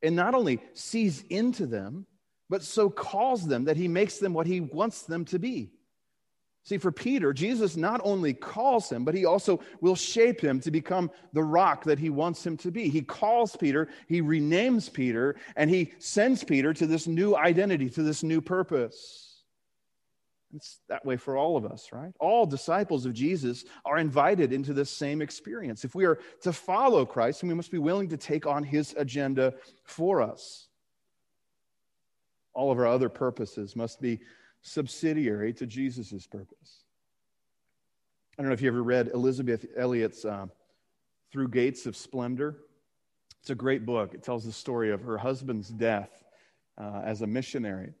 and 0.01 0.17
not 0.17 0.35
only 0.35 0.59
sees 0.73 1.23
into 1.29 1.65
them, 1.65 2.05
but 2.49 2.61
so 2.61 2.89
calls 2.89 3.47
them 3.47 3.63
that 3.63 3.77
he 3.77 3.87
makes 3.87 4.17
them 4.17 4.33
what 4.33 4.47
he 4.47 4.59
wants 4.59 5.03
them 5.03 5.23
to 5.23 5.39
be. 5.39 5.71
See, 6.65 6.77
for 6.77 6.91
Peter, 6.91 7.31
Jesus 7.31 7.77
not 7.77 8.01
only 8.03 8.33
calls 8.33 8.91
him, 8.91 9.05
but 9.05 9.15
he 9.15 9.23
also 9.23 9.61
will 9.79 9.95
shape 9.95 10.41
him 10.41 10.59
to 10.59 10.71
become 10.71 11.09
the 11.31 11.43
rock 11.43 11.85
that 11.85 11.99
he 11.99 12.09
wants 12.09 12.45
him 12.45 12.57
to 12.57 12.69
be. 12.69 12.89
He 12.89 13.01
calls 13.01 13.55
Peter, 13.55 13.87
he 14.09 14.21
renames 14.21 14.91
Peter, 14.91 15.37
and 15.55 15.69
he 15.69 15.93
sends 15.99 16.43
Peter 16.43 16.73
to 16.73 16.85
this 16.85 17.07
new 17.07 17.37
identity, 17.37 17.89
to 17.91 18.03
this 18.03 18.23
new 18.23 18.41
purpose. 18.41 19.22
It's 20.55 20.79
that 20.87 21.05
way 21.05 21.17
for 21.17 21.35
all 21.35 21.57
of 21.57 21.65
us, 21.65 21.89
right? 21.91 22.13
All 22.19 22.45
disciples 22.45 23.05
of 23.05 23.13
Jesus 23.13 23.65
are 23.85 23.97
invited 23.97 24.53
into 24.53 24.73
this 24.73 24.91
same 24.91 25.21
experience. 25.21 25.83
If 25.83 25.95
we 25.95 26.05
are 26.05 26.19
to 26.41 26.53
follow 26.53 27.05
Christ, 27.05 27.43
we 27.43 27.53
must 27.53 27.71
be 27.71 27.79
willing 27.79 28.09
to 28.09 28.17
take 28.17 28.45
on 28.45 28.63
his 28.63 28.93
agenda 28.97 29.53
for 29.83 30.21
us. 30.21 30.67
All 32.53 32.71
of 32.71 32.77
our 32.77 32.87
other 32.87 33.09
purposes 33.09 33.75
must 33.75 33.99
be 33.99 34.19
subsidiary 34.61 35.53
to 35.53 35.65
Jesus' 35.65 36.27
purpose. 36.27 36.83
I 38.37 38.41
don't 38.41 38.49
know 38.49 38.53
if 38.53 38.61
you 38.61 38.67
ever 38.67 38.83
read 38.83 39.09
Elisabeth 39.13 39.65
Elliot's 39.75 40.23
uh, 40.23 40.45
Through 41.31 41.49
Gates 41.49 41.85
of 41.85 41.95
Splendor. 41.95 42.57
It's 43.41 43.49
a 43.49 43.55
great 43.55 43.85
book. 43.85 44.13
It 44.13 44.23
tells 44.23 44.45
the 44.45 44.51
story 44.51 44.91
of 44.91 45.01
her 45.01 45.17
husband's 45.17 45.69
death 45.69 46.23
uh, 46.79 47.01
as 47.03 47.21
a 47.21 47.27
missionary. 47.27 47.93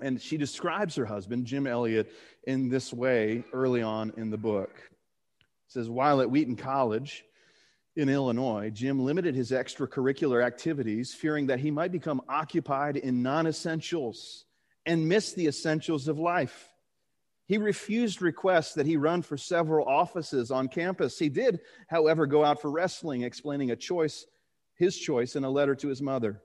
And 0.00 0.20
she 0.20 0.36
describes 0.36 0.94
her 0.96 1.06
husband, 1.06 1.46
Jim 1.46 1.66
Elliot, 1.66 2.12
in 2.44 2.68
this 2.68 2.92
way 2.92 3.44
early 3.52 3.82
on 3.82 4.12
in 4.16 4.30
the 4.30 4.36
book. 4.36 4.70
It 5.40 5.72
says, 5.72 5.90
While 5.90 6.20
at 6.20 6.30
Wheaton 6.30 6.56
College 6.56 7.24
in 7.96 8.08
Illinois, 8.08 8.70
Jim 8.70 9.00
limited 9.00 9.34
his 9.34 9.50
extracurricular 9.50 10.44
activities, 10.44 11.14
fearing 11.14 11.46
that 11.48 11.58
he 11.58 11.70
might 11.70 11.90
become 11.90 12.22
occupied 12.28 12.96
in 12.96 13.22
non 13.22 13.46
essentials 13.46 14.44
and 14.86 15.08
miss 15.08 15.32
the 15.32 15.46
essentials 15.46 16.06
of 16.06 16.18
life. 16.18 16.70
He 17.46 17.58
refused 17.58 18.22
requests 18.22 18.74
that 18.74 18.86
he 18.86 18.96
run 18.96 19.22
for 19.22 19.36
several 19.36 19.88
offices 19.88 20.50
on 20.50 20.68
campus. 20.68 21.18
He 21.18 21.28
did, 21.28 21.60
however, 21.88 22.26
go 22.26 22.44
out 22.44 22.60
for 22.60 22.70
wrestling, 22.70 23.22
explaining 23.22 23.70
a 23.70 23.76
choice, 23.76 24.26
his 24.76 24.96
choice, 24.96 25.34
in 25.34 25.44
a 25.44 25.50
letter 25.50 25.74
to 25.76 25.88
his 25.88 26.02
mother. 26.02 26.42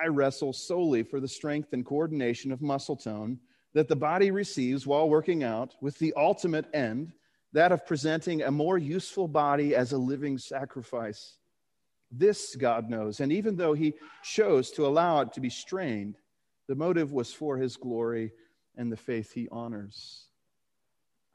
I 0.00 0.06
wrestle 0.08 0.52
solely 0.52 1.02
for 1.02 1.20
the 1.20 1.28
strength 1.28 1.72
and 1.72 1.84
coordination 1.84 2.52
of 2.52 2.62
muscle 2.62 2.96
tone 2.96 3.38
that 3.74 3.88
the 3.88 3.96
body 3.96 4.30
receives 4.30 4.86
while 4.86 5.08
working 5.08 5.42
out, 5.42 5.74
with 5.80 5.98
the 5.98 6.12
ultimate 6.14 6.66
end, 6.74 7.12
that 7.52 7.72
of 7.72 7.86
presenting 7.86 8.42
a 8.42 8.50
more 8.50 8.78
useful 8.78 9.28
body 9.28 9.74
as 9.74 9.92
a 9.92 9.98
living 9.98 10.38
sacrifice. 10.38 11.36
This 12.10 12.54
God 12.56 12.90
knows. 12.90 13.20
And 13.20 13.32
even 13.32 13.56
though 13.56 13.72
he 13.72 13.94
chose 14.22 14.70
to 14.72 14.86
allow 14.86 15.20
it 15.20 15.32
to 15.34 15.40
be 15.40 15.50
strained, 15.50 16.16
the 16.68 16.74
motive 16.74 17.12
was 17.12 17.32
for 17.32 17.56
his 17.56 17.76
glory 17.76 18.32
and 18.76 18.90
the 18.90 18.96
faith 18.96 19.32
he 19.32 19.48
honors. 19.50 20.26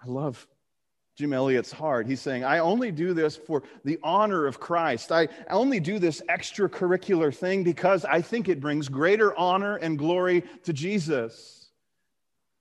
I 0.03 0.07
love 0.07 0.47
Jim 1.17 1.33
Elliot's 1.33 1.71
heart. 1.71 2.05
He's 2.05 2.21
saying, 2.21 2.43
I 2.43 2.59
only 2.59 2.91
do 2.91 3.11
this 3.11 3.35
for 3.35 3.63
the 3.83 3.97
honor 4.03 4.45
of 4.45 4.59
Christ. 4.59 5.11
I 5.11 5.27
only 5.49 5.79
do 5.79 5.97
this 5.97 6.21
extracurricular 6.29 7.35
thing 7.35 7.63
because 7.63 8.05
I 8.05 8.21
think 8.21 8.47
it 8.47 8.59
brings 8.59 8.87
greater 8.87 9.35
honor 9.35 9.77
and 9.77 9.97
glory 9.97 10.43
to 10.63 10.73
Jesus. 10.73 11.71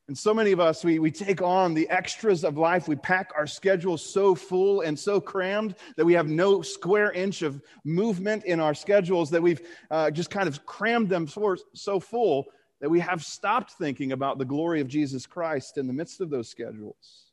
And 0.09 0.17
so 0.17 0.33
many 0.33 0.53
of 0.53 0.61
us, 0.61 0.83
we, 0.83 0.99
we 0.99 1.11
take 1.11 1.43
on 1.43 1.75
the 1.75 1.87
extras 1.91 2.45
of 2.45 2.57
life. 2.57 2.89
We 2.89 2.97
pack 2.97 3.31
our 3.37 3.47
schedules 3.47 4.03
so 4.03 4.35
full 4.35 4.81
and 4.81 4.99
so 4.99 5.21
crammed 5.21 5.75
that 5.99 6.07
we 6.07 6.15
have 6.15 6.29
no 6.29 6.63
square 6.63 7.13
inch 7.13 7.43
of 7.43 7.61
movement 7.85 8.45
in 8.47 8.59
our 8.59 8.73
schedules, 8.73 9.29
that 9.31 9.43
we've 9.43 9.61
uh, 9.91 10.11
just 10.11 10.31
kind 10.31 10.49
of 10.49 10.65
crammed 10.65 11.11
them 11.11 11.29
so 11.29 12.01
full 12.01 12.47
that 12.81 12.89
we 12.89 13.01
have 13.01 13.23
stopped 13.23 13.73
thinking 13.73 14.13
about 14.13 14.39
the 14.39 14.45
glory 14.47 14.81
of 14.81 14.89
Jesus 14.89 15.27
Christ 15.27 15.77
in 15.77 15.87
the 15.87 15.93
midst 15.93 16.23
of 16.23 16.31
those 16.31 16.49
schedules. 16.49 17.26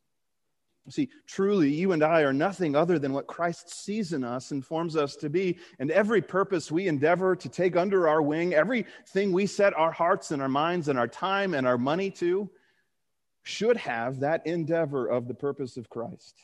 See, 0.89 1.09
truly, 1.25 1.71
you 1.71 1.93
and 1.93 2.03
I 2.03 2.21
are 2.21 2.33
nothing 2.33 2.75
other 2.75 2.99
than 2.99 3.13
what 3.13 3.25
Christ 3.25 3.73
sees 3.73 4.11
in 4.11 4.23
us 4.23 4.51
and 4.51 4.65
forms 4.65 4.97
us 4.97 5.15
to 5.17 5.29
be. 5.29 5.57
And 5.79 5.89
every 5.89 6.21
purpose 6.21 6.71
we 6.71 6.87
endeavor 6.87 7.37
to 7.37 7.47
take 7.47 7.77
under 7.77 8.07
our 8.09 8.21
wing, 8.21 8.53
everything 8.53 9.31
we 9.31 9.45
set 9.45 9.73
our 9.75 9.91
hearts 9.91 10.31
and 10.31 10.41
our 10.41 10.49
minds 10.49 10.89
and 10.89 10.99
our 10.99 11.07
time 11.07 11.53
and 11.53 11.65
our 11.65 11.77
money 11.77 12.11
to, 12.11 12.49
should 13.43 13.77
have 13.77 14.19
that 14.19 14.45
endeavor 14.45 15.07
of 15.07 15.27
the 15.27 15.33
purpose 15.33 15.77
of 15.77 15.89
Christ. 15.89 16.37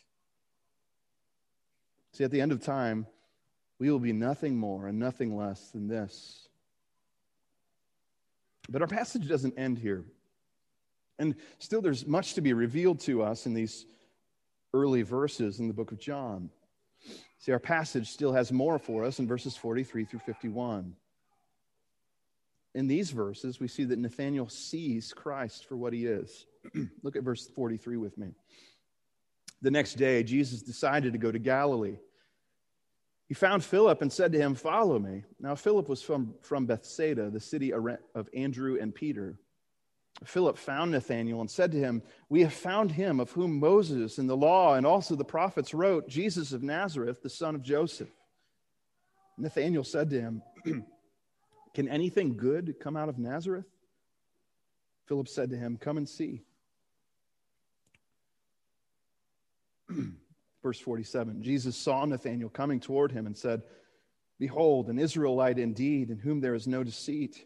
See, 2.13 2.23
at 2.23 2.31
the 2.31 2.39
end 2.39 2.53
of 2.53 2.61
time, 2.61 3.07
we 3.77 3.91
will 3.91 3.99
be 3.99 4.13
nothing 4.13 4.57
more 4.57 4.87
and 4.87 4.97
nothing 4.97 5.35
less 5.35 5.69
than 5.71 5.87
this. 5.87 6.47
But 8.69 8.81
our 8.81 8.87
passage 8.87 9.27
doesn't 9.27 9.57
end 9.57 9.79
here. 9.79 10.05
And 11.17 11.35
still, 11.59 11.81
there's 11.81 12.07
much 12.07 12.35
to 12.35 12.41
be 12.41 12.53
revealed 12.53 13.01
to 13.01 13.21
us 13.21 13.45
in 13.45 13.53
these 13.53 13.85
early 14.73 15.01
verses 15.01 15.59
in 15.59 15.67
the 15.67 15.73
book 15.73 15.91
of 15.91 15.99
John. 15.99 16.49
See, 17.39 17.51
our 17.51 17.59
passage 17.59 18.09
still 18.09 18.33
has 18.33 18.51
more 18.51 18.77
for 18.77 19.05
us 19.05 19.19
in 19.19 19.27
verses 19.27 19.55
43 19.55 20.05
through 20.05 20.19
51. 20.19 20.95
In 22.75 22.87
these 22.87 23.11
verses, 23.11 23.59
we 23.59 23.67
see 23.67 23.85
that 23.85 23.97
Nathanael 23.97 24.49
sees 24.49 25.13
Christ 25.13 25.65
for 25.65 25.75
what 25.75 25.93
he 25.93 26.05
is. 26.05 26.45
Look 27.03 27.15
at 27.15 27.23
verse 27.23 27.47
43 27.47 27.97
with 27.97 28.17
me. 28.17 28.33
The 29.61 29.71
next 29.71 29.95
day, 29.95 30.23
Jesus 30.23 30.61
decided 30.61 31.13
to 31.13 31.19
go 31.19 31.31
to 31.31 31.39
Galilee. 31.39 31.97
He 33.27 33.33
found 33.33 33.63
Philip 33.63 34.01
and 34.01 34.11
said 34.11 34.31
to 34.33 34.39
him, 34.39 34.55
Follow 34.55 34.99
me. 34.99 35.23
Now, 35.39 35.55
Philip 35.55 35.89
was 35.89 36.01
from, 36.01 36.33
from 36.41 36.65
Bethsaida, 36.65 37.29
the 37.29 37.39
city 37.39 37.73
of 37.73 38.29
Andrew 38.33 38.77
and 38.79 38.93
Peter. 38.93 39.39
Philip 40.25 40.57
found 40.57 40.91
Nathanael 40.91 41.39
and 41.39 41.49
said 41.49 41.71
to 41.71 41.77
him, 41.77 42.01
We 42.27 42.41
have 42.41 42.53
found 42.53 42.91
him 42.91 43.19
of 43.19 43.31
whom 43.31 43.59
Moses 43.59 44.17
and 44.17 44.29
the 44.29 44.35
law 44.35 44.75
and 44.75 44.85
also 44.85 45.15
the 45.15 45.23
prophets 45.23 45.73
wrote, 45.73 46.09
Jesus 46.09 46.51
of 46.51 46.61
Nazareth, 46.61 47.21
the 47.21 47.29
son 47.29 47.55
of 47.55 47.61
Joseph. 47.61 48.09
Nathanael 49.37 49.85
said 49.85 50.09
to 50.09 50.19
him, 50.19 50.41
Can 51.73 51.87
anything 51.87 52.35
good 52.35 52.75
come 52.81 52.97
out 52.97 53.07
of 53.07 53.17
Nazareth? 53.17 53.67
Philip 55.07 55.29
said 55.29 55.49
to 55.51 55.57
him, 55.57 55.77
Come 55.77 55.97
and 55.97 56.07
see. 56.07 56.43
Verse 60.63 60.79
47 60.79 61.41
Jesus 61.41 61.77
saw 61.77 62.03
Nathanael 62.05 62.49
coming 62.49 62.81
toward 62.81 63.11
him 63.11 63.25
and 63.25 63.37
said, 63.37 63.61
Behold, 64.37 64.89
an 64.89 64.99
Israelite 64.99 65.59
indeed, 65.59 66.09
in 66.09 66.17
whom 66.17 66.41
there 66.41 66.55
is 66.55 66.67
no 66.67 66.83
deceit. 66.83 67.45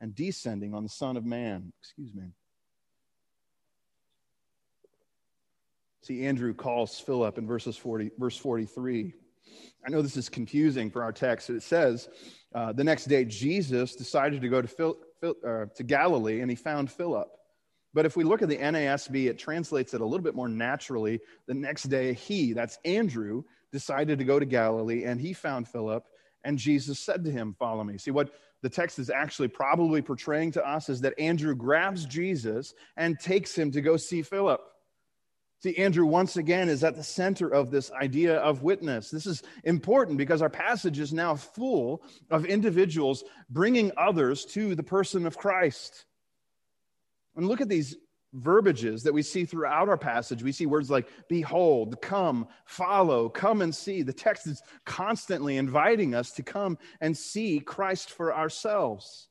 and 0.00 0.14
descending 0.14 0.74
on 0.74 0.82
the 0.82 0.88
Son 0.88 1.16
of 1.16 1.24
Man. 1.24 1.72
Excuse 1.80 2.14
me. 2.14 2.32
See, 6.02 6.24
Andrew 6.24 6.54
calls 6.54 7.00
Philip 7.00 7.36
in 7.38 7.46
verses 7.46 7.76
40, 7.76 8.12
verse 8.18 8.36
43. 8.36 9.12
I 9.84 9.90
know 9.90 10.02
this 10.02 10.16
is 10.16 10.28
confusing 10.28 10.90
for 10.90 11.02
our 11.02 11.12
text. 11.12 11.50
It 11.50 11.62
says, 11.62 12.08
uh, 12.54 12.72
the 12.72 12.84
next 12.84 13.06
day, 13.06 13.24
Jesus 13.24 13.96
decided 13.96 14.40
to 14.42 14.48
go 14.48 14.62
to, 14.62 14.68
Phil, 14.68 14.96
Phil, 15.20 15.34
uh, 15.44 15.66
to 15.74 15.82
Galilee 15.82 16.40
and 16.40 16.50
he 16.50 16.56
found 16.56 16.90
Philip. 16.90 17.28
But 17.92 18.06
if 18.06 18.16
we 18.16 18.24
look 18.24 18.42
at 18.42 18.48
the 18.48 18.58
NASB, 18.58 19.26
it 19.26 19.38
translates 19.38 19.94
it 19.94 20.00
a 20.00 20.04
little 20.04 20.22
bit 20.22 20.34
more 20.34 20.48
naturally. 20.48 21.18
The 21.48 21.54
next 21.54 21.84
day, 21.84 22.12
he, 22.12 22.52
that's 22.52 22.78
Andrew, 22.84 23.42
decided 23.72 24.18
to 24.18 24.24
go 24.24 24.38
to 24.38 24.46
Galilee 24.46 25.04
and 25.04 25.20
he 25.20 25.32
found 25.32 25.66
Philip 25.66 26.04
and 26.46 26.58
Jesus 26.58 27.00
said 27.00 27.24
to 27.24 27.30
him, 27.30 27.56
Follow 27.58 27.82
me. 27.82 27.98
See, 27.98 28.12
what 28.12 28.30
the 28.62 28.70
text 28.70 28.98
is 28.98 29.10
actually 29.10 29.48
probably 29.48 30.02
portraying 30.02 30.52
to 30.52 30.68
us 30.68 30.88
is 30.88 31.00
that 31.02 31.18
Andrew 31.18 31.54
grabs 31.54 32.04
Jesus 32.04 32.74
and 32.96 33.18
takes 33.18 33.56
him 33.56 33.70
to 33.72 33.80
go 33.80 33.96
see 33.96 34.22
Philip. 34.22 34.60
See, 35.62 35.76
Andrew 35.78 36.04
once 36.04 36.36
again 36.36 36.68
is 36.68 36.84
at 36.84 36.96
the 36.96 37.02
center 37.02 37.48
of 37.48 37.70
this 37.70 37.90
idea 37.92 38.36
of 38.36 38.62
witness. 38.62 39.10
This 39.10 39.26
is 39.26 39.42
important 39.64 40.18
because 40.18 40.42
our 40.42 40.50
passage 40.50 40.98
is 40.98 41.12
now 41.12 41.34
full 41.34 42.02
of 42.30 42.44
individuals 42.44 43.24
bringing 43.50 43.90
others 43.96 44.44
to 44.46 44.74
the 44.74 44.82
person 44.82 45.26
of 45.26 45.38
Christ. 45.38 46.04
And 47.36 47.48
look 47.48 47.60
at 47.60 47.68
these 47.68 47.96
verbiages 48.36 49.02
that 49.02 49.12
we 49.12 49.22
see 49.22 49.44
throughout 49.44 49.88
our 49.88 49.96
passage. 49.96 50.42
We 50.42 50.52
see 50.52 50.66
words 50.66 50.90
like 50.90 51.08
behold, 51.28 52.00
come, 52.00 52.46
follow, 52.64 53.28
come 53.28 53.62
and 53.62 53.74
see. 53.74 54.02
The 54.02 54.12
text 54.12 54.46
is 54.46 54.62
constantly 54.84 55.56
inviting 55.56 56.14
us 56.14 56.30
to 56.32 56.42
come 56.42 56.78
and 57.00 57.16
see 57.16 57.60
Christ 57.60 58.10
for 58.10 58.34
ourselves. 58.34 59.28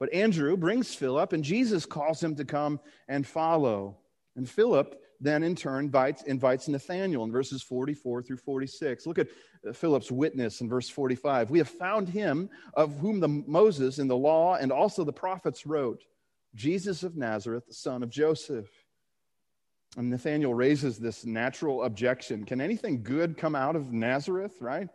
But 0.00 0.12
Andrew 0.12 0.56
brings 0.56 0.94
Philip, 0.94 1.32
and 1.32 1.44
Jesus 1.44 1.86
calls 1.86 2.22
him 2.22 2.34
to 2.36 2.44
come 2.44 2.80
and 3.08 3.26
follow. 3.26 3.98
And 4.36 4.48
Philip 4.48 5.00
then, 5.20 5.42
in 5.42 5.54
turn, 5.54 5.86
invites, 5.86 6.22
invites 6.24 6.68
Nathanael 6.68 7.24
in 7.24 7.32
verses 7.32 7.62
44 7.62 8.22
through 8.22 8.36
46. 8.36 9.06
Look 9.06 9.18
at 9.18 9.28
uh, 9.66 9.72
Philip's 9.72 10.10
witness 10.10 10.60
in 10.60 10.68
verse 10.68 10.88
45. 10.88 11.50
We 11.50 11.58
have 11.58 11.68
found 11.68 12.08
him 12.08 12.50
of 12.74 12.98
whom 12.98 13.20
the 13.20 13.28
Moses 13.28 13.98
in 13.98 14.08
the 14.08 14.16
law 14.16 14.56
and 14.56 14.72
also 14.72 15.04
the 15.04 15.12
prophets 15.12 15.66
wrote, 15.66 16.04
Jesus 16.54 17.02
of 17.02 17.16
Nazareth, 17.16 17.64
son 17.70 18.02
of 18.02 18.10
Joseph. 18.10 18.68
And 19.96 20.10
Nathanael 20.10 20.54
raises 20.54 20.98
this 20.98 21.24
natural 21.24 21.84
objection 21.84 22.44
Can 22.44 22.60
anything 22.60 23.02
good 23.02 23.36
come 23.36 23.54
out 23.54 23.76
of 23.76 23.92
Nazareth, 23.92 24.60
right? 24.60 24.88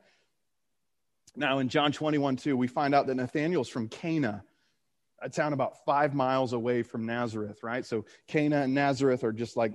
Now, 1.36 1.60
in 1.60 1.70
John 1.70 1.92
21 1.92 2.38
2, 2.38 2.58
we 2.58 2.68
find 2.68 2.94
out 2.96 3.08
that 3.08 3.16
Nathanael's 3.16 3.70
from 3.70 3.88
Cana, 3.88 4.44
a 5.22 5.30
town 5.30 5.54
about 5.54 5.86
five 5.86 6.14
miles 6.14 6.54
away 6.54 6.84
from 6.84 7.06
Nazareth, 7.06 7.64
right? 7.64 7.86
So 7.86 8.06
Cana 8.28 8.62
and 8.62 8.74
Nazareth 8.74 9.24
are 9.24 9.32
just 9.32 9.56
like 9.56 9.74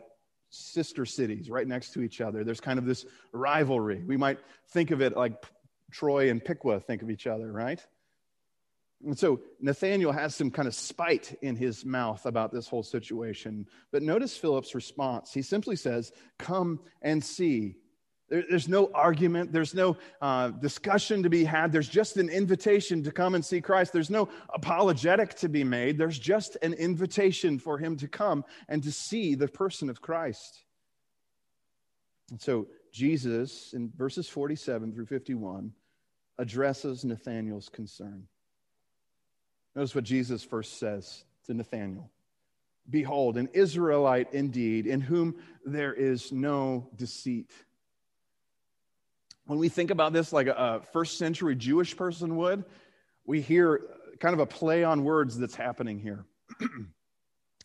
sister 0.51 1.05
cities 1.05 1.51
right 1.51 1.67
next 1.67 1.93
to 1.95 2.03
each 2.03 2.21
other. 2.21 2.45
There's 2.45 2.61
kind 2.61 2.79
of 2.79 2.87
this 2.87 3.07
rivalry. 3.33 4.03
We 4.05 4.17
might 4.17 4.39
think 4.69 4.91
of 4.91 5.01
it 5.01 5.17
like 5.17 5.45
Troy 5.91 6.31
and 6.31 6.45
Piqua 6.45 6.81
think 6.81 7.03
of 7.03 7.11
each 7.11 7.27
other, 7.27 7.53
right? 7.53 7.85
And 9.05 9.19
so 9.19 9.41
Nathanael 9.61 10.13
has 10.13 10.35
some 10.35 10.51
kind 10.51 10.67
of 10.67 10.75
spite 10.75 11.37
in 11.43 11.57
his 11.57 11.85
mouth 11.85 12.25
about 12.27 12.53
this 12.53 12.69
whole 12.69 12.83
situation. 12.83 13.67
But 13.93 14.03
notice 14.03 14.37
Philip's 14.37 14.75
response. 14.75 15.33
He 15.33 15.43
simply 15.43 15.77
says, 15.77 16.13
Come 16.39 16.81
and 17.03 17.23
see. 17.23 17.77
there's 18.29 18.69
no 18.69 18.91
argument, 18.95 19.53
there's 19.53 19.75
no 19.75 19.97
uh, 20.23 20.49
discussion 20.49 21.23
to 21.23 21.29
be 21.29 21.45
had. 21.45 21.71
There's 21.71 21.89
just 21.89 22.17
an 22.17 22.31
invitation 22.31 23.03
to 23.03 23.13
come 23.13 23.35
and 23.35 23.45
see 23.45 23.61
Christ. 23.61 23.93
There's 23.93 24.11
no 24.11 24.29
apologetic 24.53 25.35
to 25.37 25.49
be 25.49 25.65
made. 25.65 25.99
There's 25.99 26.19
just 26.19 26.57
an 26.63 26.73
invitation 26.73 27.59
for 27.59 27.79
him 27.79 27.97
to 27.99 28.09
come 28.09 28.45
and 28.69 28.83
to 28.83 28.91
see 28.91 29.35
the 29.35 29.49
person 29.49 29.91
of 29.91 30.01
Christ. 30.01 30.65
And 32.31 32.41
so 32.41 32.69
Jesus, 32.93 33.75
in 33.75 33.93
verses 33.95 34.29
47 34.29 34.93
through 34.93 35.07
51, 35.07 35.73
addresses 36.39 37.05
Nathanael's 37.05 37.69
concern. 37.69 38.27
Notice 39.75 39.95
what 39.95 40.05
Jesus 40.05 40.45
first 40.45 40.79
says 40.79 41.25
to 41.47 41.55
Nathanael 41.55 42.11
Behold, 42.89 43.39
an 43.39 43.49
Israelite 43.55 44.33
indeed, 44.33 44.87
in 44.87 45.01
whom 45.01 45.37
there 45.65 45.95
is 45.95 46.33
no 46.33 46.91
deceit. 46.97 47.51
When 49.47 49.59
we 49.59 49.69
think 49.69 49.91
about 49.91 50.13
this 50.13 50.33
like 50.33 50.49
a, 50.49 50.83
first 50.93 51.19
century 51.19 51.57
Jewish 51.57 51.97
person 51.97 52.37
would, 52.37 52.65
we 53.25 53.41
hear 53.41 53.81
kind 54.21 54.35
of 54.35 54.41
a 54.41 54.47
play 54.47 54.85
on 54.85 55.05
words 55.05 55.39
that's 55.39 55.55
happening 55.55 55.99
here. 55.99 56.25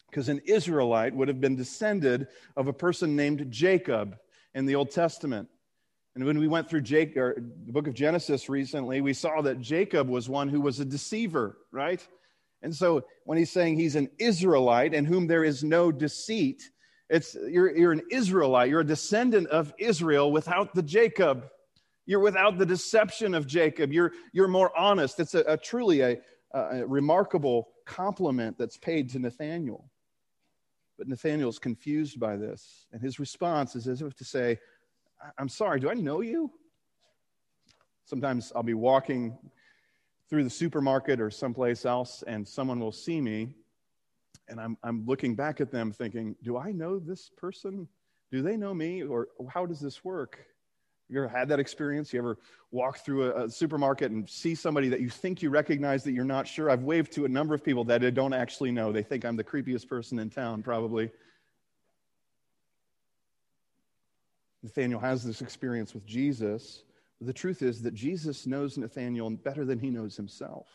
Because 0.10 0.28
an 0.28 0.42
Israelite 0.46 1.14
would 1.14 1.28
have 1.28 1.40
been 1.40 1.56
descended 1.56 2.30
of 2.58 2.68
a 2.68 2.74
person 2.74 3.16
named 3.16 3.52
Jacob 3.52 4.18
in 4.56 4.66
the 4.66 4.74
Old 4.74 4.90
Testament. 4.90 5.50
And 6.20 6.26
when 6.26 6.38
we 6.38 6.50
went 6.50 6.70
through 6.70 6.82
Jake, 6.82 7.16
the 7.16 7.34
book 7.68 7.88
of 7.88 7.94
Genesis 7.94 8.50
recently, 8.50 9.00
we 9.00 9.14
saw 9.14 9.42
that 9.42 9.62
Jacob 9.62 10.10
was 10.10 10.28
one 10.28 10.50
who 10.50 10.60
was 10.60 10.82
a 10.82 10.84
deceiver, 10.84 11.56
right? 11.72 12.06
And 12.62 12.76
so 12.76 13.06
when 13.24 13.38
he's 13.38 13.54
saying 13.54 13.78
he's 13.78 13.96
an 13.96 14.10
Israelite 14.20 14.94
in 14.94 15.06
whom 15.06 15.28
there 15.28 15.46
is 15.46 15.64
no 15.64 15.94
deceit, 15.94 16.72
it's 17.10 17.38
you're, 17.48 17.74
you're 17.74 17.94
an 17.94 18.02
Israelite, 18.12 18.70
you're 18.70 18.82
a 18.82 18.86
descendant 18.86 19.48
of 19.48 19.74
Israel 19.80 20.30
without 20.30 20.76
the 20.76 20.84
Jacob. 20.84 21.46
You're 22.06 22.20
without 22.20 22.58
the 22.58 22.66
deception 22.66 23.34
of 23.34 23.48
Jacob. 23.48 23.94
You're, 23.94 24.12
you're 24.34 24.50
more 24.50 24.78
honest. 24.78 25.22
It's 25.22 25.36
a, 25.36 25.46
a 25.48 25.56
truly 25.56 26.02
a, 26.02 26.18
a 26.52 26.86
remarkable 26.86 27.70
compliment 27.86 28.58
that's 28.58 28.76
paid 28.76 29.10
to 29.12 29.20
Nathanael. 29.20 29.90
But 30.98 31.08
Nathanael's 31.08 31.60
confused 31.60 32.20
by 32.20 32.36
this, 32.36 32.88
and 32.92 33.02
his 33.02 33.20
response 33.20 33.78
is 33.78 33.88
as 33.88 34.02
if 34.02 34.18
to 34.18 34.26
say, 34.26 34.60
I'm 35.38 35.50
sorry, 35.50 35.80
do 35.80 35.90
I 35.90 35.94
know 35.94 36.22
you? 36.22 36.52
Sometimes 38.06 38.52
I'll 38.56 38.64
be 38.64 38.74
walking 38.74 39.38
through 40.30 40.44
the 40.44 40.50
supermarket 40.50 41.20
or 41.20 41.30
someplace 41.30 41.86
else, 41.86 42.24
and 42.28 42.48
someone 42.48 42.80
will 42.80 42.92
see 42.92 43.20
me, 43.20 43.56
and 44.48 44.60
I'm, 44.60 44.78
I'm 44.84 45.06
looking 45.06 45.36
back 45.36 45.62
at 45.62 45.72
them 45.72 45.92
thinking, 45.92 46.36
Do 46.44 46.58
I 46.58 46.72
know 46.72 47.00
this 47.00 47.30
person? 47.38 47.88
Do 48.32 48.42
they 48.42 48.58
know 48.58 48.74
me? 48.74 49.04
Or 49.04 49.28
how 49.52 49.66
does 49.66 49.80
this 49.80 50.04
work? 50.04 50.40
You 51.10 51.24
ever 51.24 51.28
had 51.28 51.50
that 51.50 51.60
experience? 51.60 52.14
You 52.14 52.20
ever 52.20 52.38
walk 52.72 53.00
through 53.00 53.32
a, 53.32 53.46
a, 53.46 53.50
supermarket 53.50 54.12
and 54.12 54.30
see 54.30 54.54
somebody 54.54 54.90
that 54.90 55.02
you 55.02 55.10
think 55.10 55.42
you 55.42 55.50
recognize 55.50 56.04
that 56.04 56.12
you're 56.12 56.24
not 56.24 56.48
sure? 56.48 56.70
I've 56.70 56.84
waved 56.84 57.12
to 57.14 57.26
a 57.26 57.28
number 57.28 57.56
of 57.56 57.64
people 57.64 57.84
that 57.86 58.04
I 58.04 58.12
don't 58.12 58.34
actually 58.34 58.72
know. 58.72 58.92
They 58.92 59.02
think 59.02 59.26
I'm 59.26 59.36
the 59.36 59.44
creepiest 59.44 59.88
person 59.88 60.20
in 60.20 60.30
town, 60.30 60.62
probably. 60.62 61.10
Nathanael 64.64 65.00
has 65.00 65.24
this 65.24 65.42
experience 65.42 65.94
with 65.94 66.06
Jesus. 66.06 66.84
The 67.22 67.34
truth 67.34 67.62
is 67.62 67.82
that 67.82 67.94
Jesus 67.94 68.46
knows 68.46 68.78
Nathanael 68.78 69.30
better 69.32 69.66
than 69.66 69.80
he 69.80 69.90
knows 69.90 70.16
himself. 70.16 70.68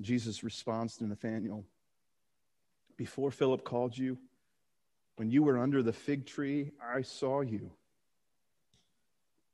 Jesus 0.00 0.42
responds 0.42 0.96
to 0.96 1.06
Nathanael 1.06 1.64
Before 2.96 3.30
Philip 3.30 3.64
called 3.64 3.96
you, 3.96 4.18
when 5.16 5.30
you 5.30 5.42
were 5.44 5.58
under 5.58 5.82
the 5.82 5.92
fig 5.92 6.26
tree, 6.26 6.72
I 6.82 7.02
saw 7.02 7.40
you. 7.40 7.70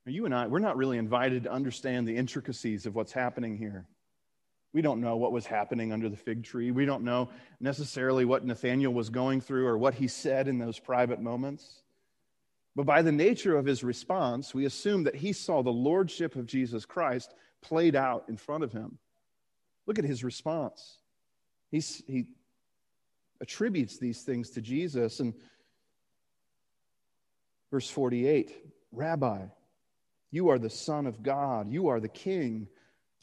Now, 0.07 0.13
you 0.13 0.25
and 0.25 0.35
I, 0.35 0.47
we're 0.47 0.59
not 0.59 0.79
really 0.79 0.97
invited 0.97 1.43
to 1.45 1.53
understand 1.53 2.09
the 2.09 2.17
intricacies 2.17 2.87
of 2.87 2.95
what's 2.95 3.13
happening 3.13 3.59
here. 3.59 3.87
We 4.73 4.83
don't 4.83 5.01
know 5.01 5.17
what 5.17 5.33
was 5.33 5.45
happening 5.45 5.93
under 5.93 6.09
the 6.09 6.17
fig 6.17 6.45
tree. 6.45 6.71
We 6.71 6.87
don't 6.87 7.05
know 7.05 7.29
necessarily 7.61 8.25
what 8.25 8.47
Nathanael 8.47 8.93
was 8.93 9.11
going 9.11 9.41
through 9.41 9.67
or 9.67 9.77
what 9.77 9.95
he 9.95 10.09
said 10.09 10.49
in 10.49 10.59
those 10.59 10.79
private 10.79 11.21
moments. 11.21 11.83
But 12.77 12.87
by 12.87 13.03
the 13.03 13.13
nature 13.13 13.57
of 13.57 13.67
his 13.67 13.83
response, 13.83 14.55
we 14.55 14.65
assume 14.65 15.05
that 15.05 15.17
he 15.17 15.33
saw 15.33 15.63
the 15.63 15.71
lordship 15.71 16.37
of 16.37 16.47
Jesus 16.47 16.85
Christ 16.85 17.35
played 17.63 17.97
out 17.97 18.25
in 18.29 18.37
front 18.37 18.65
of 18.65 18.73
him. 18.73 18.99
Look 19.87 19.99
at 19.99 20.05
his 20.05 20.23
response. 20.23 20.99
He's, 21.71 22.03
he 22.07 22.27
attributes 23.41 23.99
these 23.99 24.23
things 24.23 24.51
to 24.51 24.61
Jesus. 24.61 25.21
And 25.21 25.35
verse 27.71 27.91
48 27.91 28.53
Rabbi, 28.93 29.47
you 30.31 30.49
are 30.49 30.59
the 30.59 30.71
Son 30.71 31.07
of 31.07 31.23
God, 31.23 31.71
you 31.71 31.89
are 31.89 32.01
the 32.01 32.09
King 32.09 32.69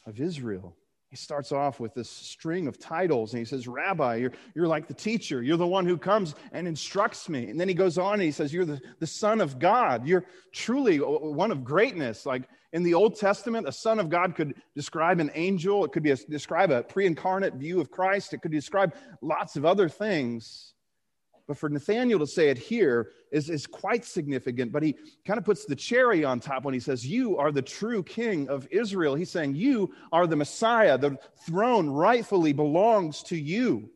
of 0.06 0.20
Israel. 0.20 0.76
He 1.10 1.15
starts 1.15 1.54
off 1.54 1.80
with 1.80 1.93
this 1.93 2.10
string 2.10 2.67
of 2.67 2.78
titles 2.78 3.32
and 3.32 3.39
he 3.39 3.46
says, 3.46 3.65
Rabbi, 3.65 4.15
you're, 4.15 4.34
you're 4.54 4.67
like 4.67 4.88
the 4.88 4.93
teacher. 4.93 5.41
You're 5.41 5.56
the 5.56 5.65
one 5.65 5.86
who 5.86 5.98
comes 5.98 6.36
and 6.52 6.67
instructs 6.67 7.30
me. 7.30 7.50
And 7.50 7.58
then 7.58 7.70
he 7.70 7.74
goes 7.74 7.98
on 7.98 8.15
and 8.15 8.24
he 8.24 8.32
says, 8.32 8.52
You're 8.54 8.65
the, 8.65 8.82
the 9.00 9.08
Son 9.08 9.39
of 9.39 9.58
God. 9.58 10.06
You're 10.06 10.26
truly 10.52 10.98
one 10.98 11.52
of 11.52 11.63
greatness. 11.63 12.26
Like 12.26 12.43
in 12.74 12.84
the 12.84 12.93
Old 12.93 13.17
Testament, 13.17 13.70
a 13.70 13.72
Son 13.72 14.00
of 14.00 14.10
God 14.10 14.36
could 14.36 14.56
describe 14.76 15.22
an 15.22 15.32
angel, 15.34 15.86
it 15.86 15.93
could 15.93 16.04
be 16.04 16.12
a, 16.12 16.17
describe 16.17 16.72
a 16.72 16.84
pre 16.84 17.06
incarnate 17.06 17.54
view 17.54 17.80
of 17.80 17.89
Christ, 17.89 18.34
it 18.34 18.41
could 18.41 18.52
describe 18.52 18.93
lots 19.22 19.56
of 19.56 19.65
other 19.65 19.88
things. 19.88 20.74
But 21.48 21.58
for 21.58 21.70
Nathanael 21.70 22.20
to 22.20 22.28
say 22.28 22.50
it 22.50 22.58
here 22.58 23.12
is, 23.32 23.50
is 23.50 23.66
quite 23.66 24.04
significant. 24.04 24.72
But 24.74 24.84
he 24.84 24.96
kind 25.26 25.38
of 25.38 25.46
puts 25.46 25.66
the 25.66 25.76
cherry 25.76 26.26
on 26.26 26.42
top 26.42 26.66
when 26.66 26.74
he 26.74 26.80
says, 26.80 27.06
You 27.06 27.38
are 27.38 27.52
the 27.54 27.62
true 27.62 28.04
king 28.04 28.50
of 28.50 28.68
Israel. 28.70 29.16
He's 29.16 29.32
saying, 29.32 29.56
You 29.56 29.94
are 30.12 30.28
the 30.28 30.36
Messiah. 30.36 30.98
The 30.98 31.18
throne 31.46 31.90
rightfully 31.90 32.52
belongs 32.52 33.24
to 33.24 33.38
you. 33.38 33.90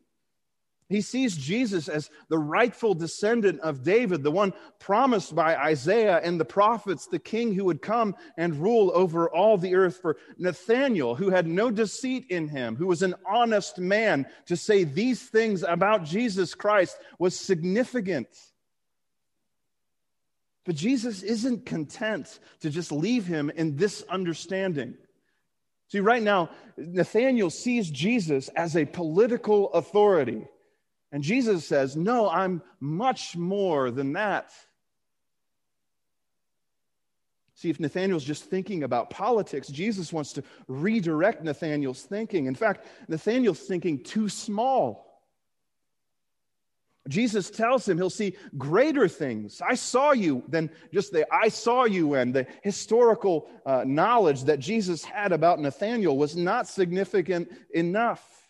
He 0.92 1.00
sees 1.00 1.36
Jesus 1.36 1.88
as 1.88 2.10
the 2.28 2.38
rightful 2.38 2.94
descendant 2.94 3.60
of 3.60 3.82
David, 3.82 4.22
the 4.22 4.30
one 4.30 4.52
promised 4.78 5.34
by 5.34 5.56
Isaiah 5.56 6.20
and 6.22 6.38
the 6.38 6.44
prophets, 6.44 7.06
the 7.06 7.18
king 7.18 7.54
who 7.54 7.64
would 7.64 7.80
come 7.80 8.14
and 8.36 8.54
rule 8.56 8.92
over 8.94 9.30
all 9.30 9.56
the 9.56 9.74
earth. 9.74 10.00
For 10.02 10.18
Nathanael, 10.36 11.14
who 11.14 11.30
had 11.30 11.46
no 11.46 11.70
deceit 11.70 12.26
in 12.28 12.46
him, 12.46 12.76
who 12.76 12.86
was 12.86 13.02
an 13.02 13.14
honest 13.26 13.78
man, 13.78 14.26
to 14.46 14.56
say 14.56 14.84
these 14.84 15.22
things 15.22 15.62
about 15.62 16.04
Jesus 16.04 16.54
Christ 16.54 16.98
was 17.18 17.34
significant. 17.38 18.28
But 20.64 20.76
Jesus 20.76 21.22
isn't 21.22 21.66
content 21.66 22.38
to 22.60 22.70
just 22.70 22.92
leave 22.92 23.26
him 23.26 23.50
in 23.50 23.76
this 23.76 24.04
understanding. 24.10 24.94
See, 25.88 26.00
right 26.00 26.22
now, 26.22 26.50
Nathanael 26.76 27.50
sees 27.50 27.90
Jesus 27.90 28.48
as 28.48 28.76
a 28.76 28.84
political 28.84 29.72
authority. 29.72 30.46
And 31.12 31.22
Jesus 31.22 31.66
says, 31.66 31.94
No, 31.94 32.28
I'm 32.28 32.62
much 32.80 33.36
more 33.36 33.90
than 33.90 34.14
that. 34.14 34.50
See, 37.54 37.70
if 37.70 37.78
Nathanael's 37.78 38.24
just 38.24 38.46
thinking 38.46 38.82
about 38.82 39.10
politics, 39.10 39.68
Jesus 39.68 40.12
wants 40.12 40.32
to 40.32 40.42
redirect 40.66 41.44
Nathanael's 41.44 42.02
thinking. 42.02 42.46
In 42.46 42.56
fact, 42.56 42.86
Nathanael's 43.06 43.60
thinking 43.60 44.02
too 44.02 44.28
small. 44.28 45.12
Jesus 47.08 47.50
tells 47.50 47.88
him 47.88 47.98
he'll 47.98 48.10
see 48.10 48.36
greater 48.56 49.06
things. 49.06 49.60
I 49.60 49.74
saw 49.74 50.12
you 50.12 50.42
than 50.48 50.70
just 50.92 51.12
the 51.12 51.26
I 51.32 51.48
saw 51.48 51.84
you 51.84 52.14
and 52.14 52.32
the 52.32 52.46
historical 52.62 53.48
uh, 53.66 53.84
knowledge 53.86 54.44
that 54.44 54.60
Jesus 54.60 55.04
had 55.04 55.32
about 55.32 55.60
Nathanael 55.60 56.16
was 56.16 56.36
not 56.36 56.68
significant 56.68 57.50
enough. 57.74 58.41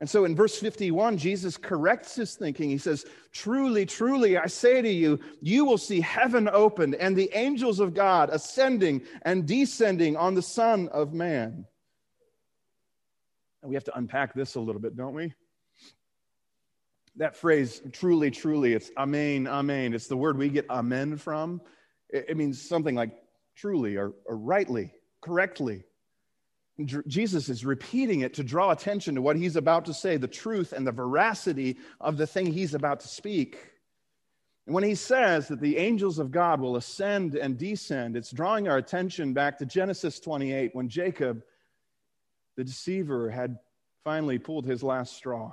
And 0.00 0.10
so 0.10 0.26
in 0.26 0.36
verse 0.36 0.58
51, 0.58 1.16
Jesus 1.16 1.56
corrects 1.56 2.16
his 2.16 2.34
thinking. 2.34 2.68
He 2.68 2.78
says, 2.78 3.06
Truly, 3.32 3.86
truly, 3.86 4.36
I 4.36 4.46
say 4.46 4.82
to 4.82 4.90
you, 4.90 5.18
you 5.40 5.64
will 5.64 5.78
see 5.78 6.00
heaven 6.00 6.48
opened 6.52 6.96
and 6.96 7.16
the 7.16 7.30
angels 7.32 7.80
of 7.80 7.94
God 7.94 8.28
ascending 8.30 9.02
and 9.22 9.46
descending 9.46 10.16
on 10.16 10.34
the 10.34 10.42
Son 10.42 10.88
of 10.88 11.14
Man. 11.14 11.64
And 13.62 13.70
we 13.70 13.74
have 13.74 13.84
to 13.84 13.96
unpack 13.96 14.34
this 14.34 14.54
a 14.54 14.60
little 14.60 14.80
bit, 14.80 14.96
don't 14.96 15.14
we? 15.14 15.32
That 17.16 17.34
phrase, 17.34 17.80
truly, 17.92 18.30
truly, 18.30 18.74
it's 18.74 18.90
amen, 18.98 19.48
amen. 19.48 19.94
It's 19.94 20.08
the 20.08 20.16
word 20.16 20.36
we 20.36 20.50
get 20.50 20.68
amen 20.68 21.16
from. 21.16 21.62
It, 22.10 22.36
means 22.36 22.60
something 22.60 22.94
like 22.94 23.10
truly 23.56 23.96
or, 23.96 24.12
or 24.26 24.36
rightly, 24.36 24.92
correctly. 25.22 25.84
Jesus 26.84 27.48
is 27.48 27.64
repeating 27.64 28.20
it 28.20 28.34
to 28.34 28.44
draw 28.44 28.70
attention 28.70 29.14
to 29.14 29.22
what 29.22 29.36
he's 29.36 29.56
about 29.56 29.86
to 29.86 29.94
say, 29.94 30.18
the 30.18 30.28
truth 30.28 30.72
and 30.72 30.86
the 30.86 30.92
veracity 30.92 31.78
of 32.00 32.18
the 32.18 32.26
thing 32.26 32.46
he's 32.46 32.74
about 32.74 33.00
to 33.00 33.08
speak. 33.08 33.58
And 34.66 34.74
when 34.74 34.84
he 34.84 34.94
says 34.94 35.48
that 35.48 35.60
the 35.60 35.78
angels 35.78 36.18
of 36.18 36.30
God 36.30 36.60
will 36.60 36.76
ascend 36.76 37.34
and 37.34 37.56
descend, 37.56 38.16
it's 38.16 38.30
drawing 38.30 38.68
our 38.68 38.76
attention 38.76 39.32
back 39.32 39.58
to 39.58 39.66
Genesis 39.66 40.20
28 40.20 40.74
when 40.74 40.88
Jacob, 40.88 41.42
the 42.56 42.64
deceiver, 42.64 43.30
had 43.30 43.58
finally 44.04 44.38
pulled 44.38 44.66
his 44.66 44.82
last 44.82 45.16
straw. 45.16 45.52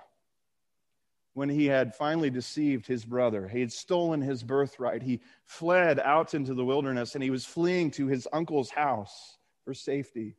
When 1.36 1.50
he 1.50 1.66
had 1.66 1.96
finally 1.96 2.30
deceived 2.30 2.86
his 2.86 3.06
brother, 3.06 3.48
he 3.48 3.60
had 3.60 3.72
stolen 3.72 4.22
his 4.22 4.44
birthright. 4.44 5.02
He 5.02 5.22
fled 5.46 6.00
out 6.00 6.34
into 6.34 6.54
the 6.54 6.66
wilderness 6.66 7.16
and 7.16 7.24
he 7.24 7.32
was 7.32 7.46
fleeing 7.46 7.92
to 7.92 8.08
his 8.08 8.28
uncle's 8.34 8.70
house 8.70 9.38
for 9.64 9.74
safety. 9.74 10.36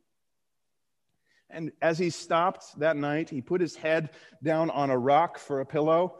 And 1.49 1.71
as 1.81 1.97
he 1.97 2.09
stopped 2.09 2.79
that 2.79 2.97
night, 2.97 3.29
he 3.29 3.41
put 3.41 3.61
his 3.61 3.75
head 3.75 4.09
down 4.43 4.69
on 4.69 4.89
a 4.89 4.97
rock 4.97 5.37
for 5.37 5.61
a 5.61 5.65
pillow 5.65 6.17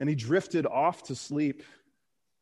and 0.00 0.08
he 0.08 0.14
drifted 0.14 0.66
off 0.66 1.04
to 1.04 1.14
sleep. 1.14 1.62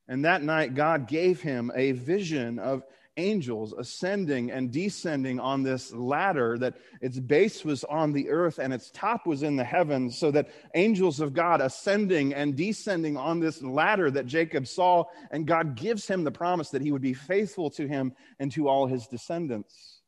And 0.09 0.25
that 0.25 0.43
night, 0.43 0.75
God 0.75 1.09
gave 1.09 1.41
him 1.41 1.71
a 1.75 1.93
vision 1.93 2.59
of 2.59 2.85
angels 3.17 3.73
ascending 3.73 4.51
and 4.51 4.73
descending 4.73 5.39
on 5.39 5.63
this 5.63 5.93
ladder 5.93 6.59
that 6.59 6.75
its 7.01 7.19
base 7.19 7.65
was 7.65 7.85
on 7.85 8.13
the 8.13 8.29
earth 8.29 8.59
and 8.59 8.75
its 8.75 8.91
top 8.91 9.25
was 9.25 9.45
in 9.45 9.55
the 9.55 9.65
heavens, 9.65 10.19
so 10.19 10.33
that 10.33 10.49
angels 10.75 11.21
of 11.21 11.33
God 11.33 11.61
ascending 11.61 12.35
and 12.35 12.57
descending 12.57 13.17
on 13.17 13.39
this 13.39 13.63
ladder 13.63 14.11
that 14.11 14.27
Jacob 14.27 14.67
saw. 14.67 15.05
And 15.31 15.47
God 15.47 15.77
gives 15.77 16.07
him 16.07 16.25
the 16.25 16.33
promise 16.33 16.71
that 16.71 16.83
he 16.83 16.93
would 16.93 17.03
be 17.03 17.15
faithful 17.15 17.71
to 17.71 17.87
him 17.87 18.15
and 18.41 18.51
to 18.53 18.69
all 18.69 18.87
his 18.87 19.07
descendants. 19.07 20.01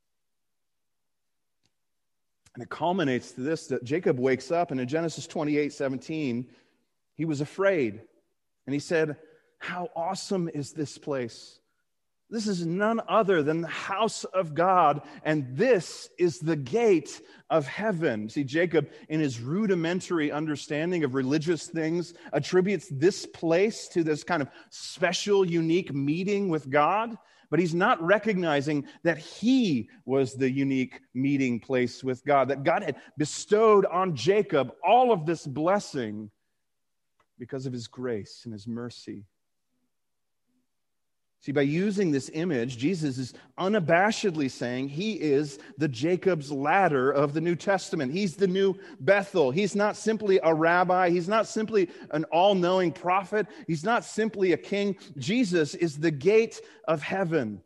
And 2.57 2.63
it 2.63 2.71
culminates 2.71 3.33
to 3.33 3.43
this 3.43 3.67
that 3.67 3.85
Jacob 3.85 4.19
wakes 4.19 4.51
up, 4.51 4.71
and 4.71 4.81
in 4.81 4.89
Genesis 4.89 5.27
28 5.27 5.75
17, 5.75 6.47
he 7.15 7.27
was 7.27 7.43
afraid. 7.43 8.01
And 8.65 8.73
he 8.73 8.81
said, 8.81 9.19
How 9.59 9.91
awesome 9.95 10.49
is 10.49 10.73
this 10.73 10.97
place! 10.97 11.61
This 12.31 12.49
is 12.49 12.65
none 12.65 13.03
other 13.09 13.43
than 13.43 13.61
the 13.61 13.69
house 13.69 14.25
of 14.25 14.55
God, 14.55 15.03
and 15.23 15.47
this 15.55 16.09
is 16.19 16.39
the 16.39 16.57
gate 16.57 17.21
of 17.51 17.67
heaven. 17.67 18.31
See, 18.31 18.43
Jacob, 18.43 18.89
in 19.11 19.21
his 19.21 19.39
rudimentary 19.39 20.33
understanding 20.33 21.05
of 21.05 21.15
religious 21.15 21.67
things, 21.67 22.15
attributes 22.33 22.89
this 22.91 23.27
place 23.27 23.87
to 23.89 24.03
this 24.03 24.25
kind 24.25 24.41
of 24.41 24.49
special, 24.71 25.45
unique 25.45 25.93
meeting 25.93 26.49
with 26.49 26.71
God 26.71 27.19
but 27.51 27.59
he's 27.59 27.75
not 27.75 28.03
recognizing 28.03 28.87
that 29.03 29.19
he 29.19 29.89
was 30.05 30.35
the 30.35 30.51
unique 30.51 31.01
meeting 31.15 31.61
place 31.61 32.03
with 32.03 32.25
God, 32.25 32.49
that 32.49 32.65
God 32.65 32.83
had 32.83 32.97
bestowed 33.17 33.87
on 33.87 34.17
Jacob 34.17 34.73
all 34.85 35.13
of 35.13 35.27
this 35.27 35.47
blessing 35.47 36.31
because 37.39 37.67
of 37.67 37.73
his 37.73 37.87
grace 37.87 38.43
and 38.45 38.53
his 38.53 38.67
mercy. 38.67 39.25
See, 41.41 41.53
by 41.53 41.63
using 41.63 42.11
this 42.11 42.31
image, 42.33 42.77
Jesus 42.77 43.19
is 43.19 43.35
unabashedly 43.59 44.51
saying 44.51 44.89
he 44.89 45.13
is 45.13 45.59
the 45.79 45.87
Jacob's 45.87 46.51
ladder 46.51 47.11
of 47.13 47.35
the 47.35 47.41
New 47.41 47.55
Testament. 47.55 48.13
He's 48.13 48.35
the 48.35 48.49
new 48.49 48.75
Bethel. 49.01 49.51
He's 49.51 49.77
not 49.77 49.97
simply 49.97 50.41
a 50.43 50.53
rabbi. 50.53 51.11
He's 51.11 51.29
not 51.29 51.47
simply 51.47 51.89
an 52.11 52.25
all 52.33 52.55
knowing 52.55 52.91
prophet. 52.91 53.47
He's 53.67 53.85
not 53.85 54.05
simply 54.05 54.53
a 54.53 54.57
king. 54.57 54.97
Jesus 55.19 55.75
is 55.75 55.99
the 55.99 56.11
gate 56.11 56.61
of 56.89 57.03
heaven. 57.03 57.63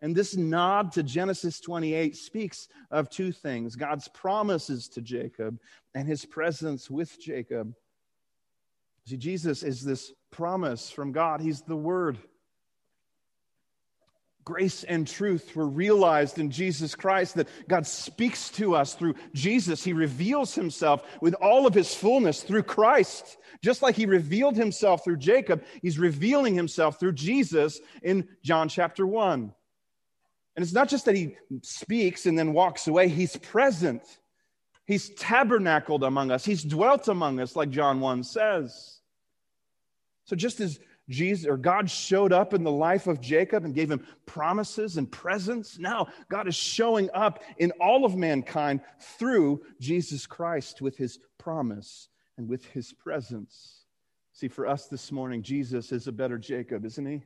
And 0.00 0.16
this 0.16 0.36
nod 0.36 0.90
to 0.92 1.04
Genesis 1.04 1.60
28 1.60 2.16
speaks 2.16 2.66
of 2.90 3.08
two 3.08 3.30
things 3.30 3.76
God's 3.76 4.08
promises 4.08 4.88
to 4.88 5.00
Jacob 5.00 5.60
and 5.94 6.08
his 6.08 6.24
presence 6.24 6.90
with 6.90 7.20
Jacob. 7.20 7.72
See, 9.06 9.16
Jesus 9.16 9.62
is 9.62 9.82
this 9.82 10.12
promise 10.32 10.90
from 10.90 11.12
God, 11.12 11.40
He's 11.40 11.62
the 11.62 11.76
Word 11.76 12.18
grace 14.44 14.84
and 14.84 15.06
truth 15.06 15.54
were 15.54 15.68
realized 15.68 16.38
in 16.38 16.50
Jesus 16.50 16.94
Christ, 16.94 17.34
that 17.36 17.48
God 17.68 17.86
speaks 17.86 18.48
to 18.50 18.74
us 18.74 18.94
through 18.94 19.14
Jesus. 19.34 19.84
He 19.84 19.92
reveals 19.92 20.54
himself 20.54 21.04
with 21.20 21.34
all 21.34 21.66
of 21.66 21.74
his 21.74 21.94
fullness 21.94 22.42
through 22.42 22.64
Christ. 22.64 23.38
Just 23.62 23.82
like 23.82 23.94
he 23.94 24.06
revealed 24.06 24.56
himself 24.56 25.04
through 25.04 25.18
Jacob, 25.18 25.64
he's 25.80 25.98
revealing 25.98 26.54
himself 26.54 26.98
through 26.98 27.12
Jesus 27.12 27.80
in 28.02 28.28
John 28.42 28.68
chapter 28.68 29.06
1. 29.06 29.52
And 30.54 30.62
it's 30.62 30.74
not 30.74 30.88
just 30.88 31.06
that 31.06 31.16
he 31.16 31.36
speaks 31.62 32.26
and 32.26 32.38
then 32.38 32.52
walks 32.52 32.88
away, 32.88 33.08
he's 33.08 33.36
present. 33.36 34.02
He's 34.84 35.10
tabernacled 35.10 36.02
among 36.02 36.30
us, 36.30 36.44
he's 36.44 36.64
dwelt 36.64 37.08
among 37.08 37.40
us, 37.40 37.54
like 37.54 37.70
John 37.70 38.00
1 38.00 38.24
says. 38.24 38.98
So 40.24 40.36
just 40.36 40.60
as 40.60 40.78
Jesus 41.12 41.46
or 41.46 41.56
God 41.56 41.88
showed 41.88 42.32
up 42.32 42.54
in 42.54 42.64
the 42.64 42.70
life 42.70 43.06
of 43.06 43.20
Jacob 43.20 43.64
and 43.64 43.74
gave 43.74 43.90
him 43.90 44.04
promises 44.26 44.96
and 44.96 45.10
presents. 45.10 45.78
Now, 45.78 46.08
God 46.28 46.48
is 46.48 46.56
showing 46.56 47.08
up 47.14 47.42
in 47.58 47.70
all 47.80 48.04
of 48.04 48.16
mankind 48.16 48.80
through 48.98 49.62
Jesus 49.78 50.26
Christ 50.26 50.82
with 50.82 50.96
his 50.96 51.18
promise 51.38 52.08
and 52.36 52.48
with 52.48 52.64
his 52.66 52.92
presence. 52.92 53.84
See, 54.32 54.48
for 54.48 54.66
us 54.66 54.88
this 54.88 55.12
morning, 55.12 55.42
Jesus 55.42 55.92
is 55.92 56.08
a 56.08 56.12
better 56.12 56.38
Jacob, 56.38 56.84
isn't 56.84 57.06
he? 57.06 57.22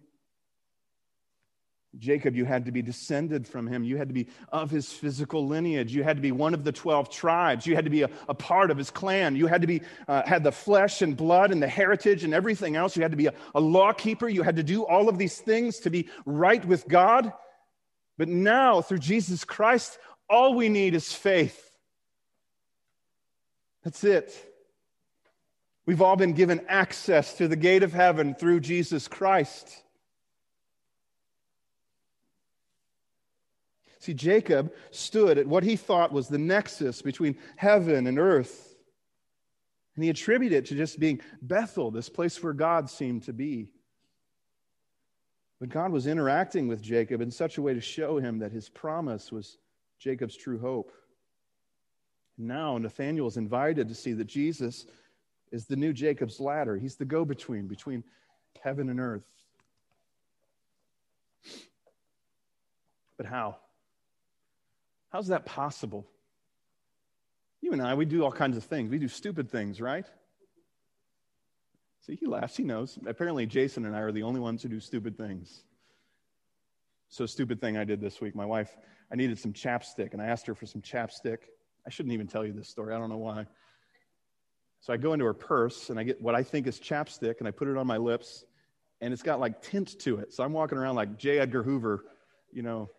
Jacob, 1.98 2.36
you 2.36 2.44
had 2.44 2.64
to 2.66 2.72
be 2.72 2.82
descended 2.82 3.46
from 3.46 3.66
him. 3.66 3.84
You 3.84 3.96
had 3.96 4.08
to 4.08 4.14
be 4.14 4.26
of 4.50 4.70
his 4.70 4.92
physical 4.92 5.46
lineage. 5.46 5.94
You 5.94 6.02
had 6.02 6.16
to 6.16 6.22
be 6.22 6.32
one 6.32 6.54
of 6.54 6.64
the 6.64 6.72
12 6.72 7.10
tribes. 7.10 7.66
You 7.66 7.74
had 7.74 7.84
to 7.84 7.90
be 7.90 8.02
a, 8.02 8.10
a 8.28 8.34
part 8.34 8.70
of 8.70 8.76
his 8.76 8.90
clan. 8.90 9.36
You 9.36 9.46
had 9.46 9.60
to 9.62 9.66
be, 9.66 9.82
uh, 10.08 10.22
had 10.26 10.44
the 10.44 10.52
flesh 10.52 11.02
and 11.02 11.16
blood 11.16 11.50
and 11.50 11.62
the 11.62 11.68
heritage 11.68 12.24
and 12.24 12.34
everything 12.34 12.76
else. 12.76 12.96
You 12.96 13.02
had 13.02 13.12
to 13.12 13.16
be 13.16 13.26
a, 13.26 13.34
a 13.54 13.60
law 13.60 13.92
keeper. 13.92 14.28
You 14.28 14.42
had 14.42 14.56
to 14.56 14.62
do 14.62 14.84
all 14.84 15.08
of 15.08 15.18
these 15.18 15.38
things 15.38 15.78
to 15.80 15.90
be 15.90 16.08
right 16.24 16.64
with 16.64 16.86
God. 16.88 17.32
But 18.18 18.28
now, 18.28 18.82
through 18.82 18.98
Jesus 18.98 19.44
Christ, 19.44 19.98
all 20.28 20.54
we 20.54 20.68
need 20.68 20.94
is 20.94 21.12
faith. 21.12 21.62
That's 23.84 24.02
it. 24.04 24.34
We've 25.86 26.02
all 26.02 26.16
been 26.16 26.32
given 26.32 26.64
access 26.68 27.34
to 27.34 27.46
the 27.46 27.56
gate 27.56 27.84
of 27.84 27.92
heaven 27.92 28.34
through 28.34 28.60
Jesus 28.60 29.06
Christ. 29.06 29.82
See, 34.06 34.14
Jacob 34.14 34.72
stood 34.92 35.36
at 35.36 35.48
what 35.48 35.64
he 35.64 35.74
thought 35.74 36.12
was 36.12 36.28
the 36.28 36.38
nexus 36.38 37.02
between 37.02 37.36
heaven 37.56 38.06
and 38.06 38.20
earth. 38.20 38.76
And 39.96 40.04
he 40.04 40.10
attributed 40.10 40.58
it 40.58 40.66
to 40.66 40.76
just 40.76 41.00
being 41.00 41.20
Bethel, 41.42 41.90
this 41.90 42.08
place 42.08 42.40
where 42.40 42.52
God 42.52 42.88
seemed 42.88 43.24
to 43.24 43.32
be. 43.32 43.72
But 45.58 45.70
God 45.70 45.90
was 45.90 46.06
interacting 46.06 46.68
with 46.68 46.80
Jacob 46.80 47.20
in 47.20 47.32
such 47.32 47.58
a 47.58 47.62
way 47.62 47.74
to 47.74 47.80
show 47.80 48.18
him 48.18 48.38
that 48.38 48.52
his 48.52 48.68
promise 48.68 49.32
was 49.32 49.58
Jacob's 49.98 50.36
true 50.36 50.60
hope. 50.60 50.92
Now, 52.38 52.78
Nathanael 52.78 53.26
is 53.26 53.38
invited 53.38 53.88
to 53.88 53.94
see 53.96 54.12
that 54.12 54.28
Jesus 54.28 54.86
is 55.50 55.66
the 55.66 55.74
new 55.74 55.92
Jacob's 55.92 56.38
ladder. 56.38 56.76
He's 56.76 56.94
the 56.94 57.04
go 57.04 57.24
between 57.24 57.66
between 57.66 58.04
heaven 58.62 58.88
and 58.88 59.00
earth. 59.00 59.26
But 63.16 63.26
how? 63.26 63.56
How's 65.16 65.28
that 65.28 65.46
possible? 65.46 66.06
You 67.62 67.72
and 67.72 67.80
I, 67.80 67.94
we 67.94 68.04
do 68.04 68.22
all 68.22 68.30
kinds 68.30 68.58
of 68.58 68.64
things. 68.64 68.90
We 68.90 68.98
do 68.98 69.08
stupid 69.08 69.50
things, 69.50 69.80
right? 69.80 70.04
See, 72.02 72.16
he 72.16 72.26
laughs. 72.26 72.54
He 72.54 72.64
knows. 72.64 72.98
Apparently, 73.06 73.46
Jason 73.46 73.86
and 73.86 73.96
I 73.96 74.00
are 74.00 74.12
the 74.12 74.24
only 74.24 74.40
ones 74.40 74.62
who 74.62 74.68
do 74.68 74.78
stupid 74.78 75.16
things. 75.16 75.62
So, 77.08 77.24
stupid 77.24 77.62
thing 77.62 77.78
I 77.78 77.84
did 77.84 77.98
this 77.98 78.20
week. 78.20 78.34
My 78.36 78.44
wife, 78.44 78.76
I 79.10 79.16
needed 79.16 79.38
some 79.38 79.54
chapstick, 79.54 80.12
and 80.12 80.20
I 80.20 80.26
asked 80.26 80.46
her 80.48 80.54
for 80.54 80.66
some 80.66 80.82
chapstick. 80.82 81.38
I 81.86 81.88
shouldn't 81.88 82.12
even 82.12 82.26
tell 82.26 82.44
you 82.44 82.52
this 82.52 82.68
story. 82.68 82.94
I 82.94 82.98
don't 82.98 83.08
know 83.08 83.16
why. 83.16 83.46
So, 84.82 84.92
I 84.92 84.98
go 84.98 85.14
into 85.14 85.24
her 85.24 85.32
purse, 85.32 85.88
and 85.88 85.98
I 85.98 86.02
get 86.02 86.20
what 86.20 86.34
I 86.34 86.42
think 86.42 86.66
is 86.66 86.78
chapstick, 86.78 87.36
and 87.38 87.48
I 87.48 87.52
put 87.52 87.68
it 87.68 87.78
on 87.78 87.86
my 87.86 87.96
lips, 87.96 88.44
and 89.00 89.14
it's 89.14 89.22
got 89.22 89.40
like 89.40 89.62
tint 89.62 89.98
to 90.00 90.18
it. 90.18 90.34
So, 90.34 90.44
I'm 90.44 90.52
walking 90.52 90.76
around 90.76 90.96
like 90.96 91.16
J. 91.16 91.38
Edgar 91.38 91.62
Hoover, 91.62 92.04
you 92.52 92.60
know, 92.60 92.90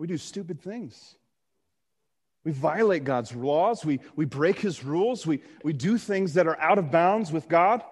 We 0.00 0.06
do 0.06 0.16
stupid 0.16 0.62
things. 0.62 1.14
We 2.42 2.52
violate 2.52 3.04
God's 3.04 3.34
laws. 3.34 3.84
We, 3.84 4.00
we 4.16 4.24
break 4.24 4.58
his 4.58 4.82
rules. 4.82 5.26
We, 5.26 5.42
we 5.62 5.74
do 5.74 5.98
things 5.98 6.32
that 6.34 6.46
are 6.46 6.58
out 6.58 6.78
of 6.78 6.90
bounds 6.90 7.30
with 7.30 7.50
God. 7.50 7.84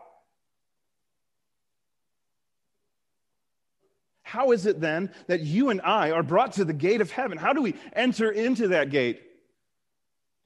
How 4.23 4.53
is 4.53 4.65
it 4.65 4.81
then 4.81 5.13
that 5.27 5.41
you 5.43 5.69
and 5.69 5.83
I 5.83 6.13
are 6.13 6.23
brought 6.23 6.55
to 6.55 6.65
the 6.65 6.73
gate 6.73 7.03
of 7.03 7.11
heaven? 7.11 7.37
How 7.37 7.53
do 7.53 7.61
we 7.61 7.75
enter 7.93 8.31
into 8.31 8.69
that 8.69 8.89
gate? 8.89 9.21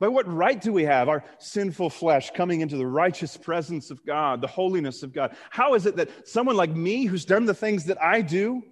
By 0.00 0.08
what 0.08 0.26
right 0.26 0.60
do 0.60 0.72
we 0.72 0.82
have 0.82 1.08
our 1.08 1.22
sinful 1.38 1.90
flesh 1.90 2.32
coming 2.32 2.60
into 2.60 2.76
the 2.76 2.88
righteous 2.88 3.36
presence 3.36 3.92
of 3.92 4.04
God, 4.04 4.40
the 4.40 4.48
holiness 4.48 5.04
of 5.04 5.12
God? 5.12 5.36
How 5.50 5.74
is 5.74 5.86
it 5.86 5.94
that 5.94 6.26
someone 6.26 6.56
like 6.56 6.70
me, 6.70 7.04
who's 7.04 7.24
done 7.24 7.44
the 7.44 7.54
things 7.54 7.84
that 7.84 8.02
I 8.02 8.20
do, 8.20 8.64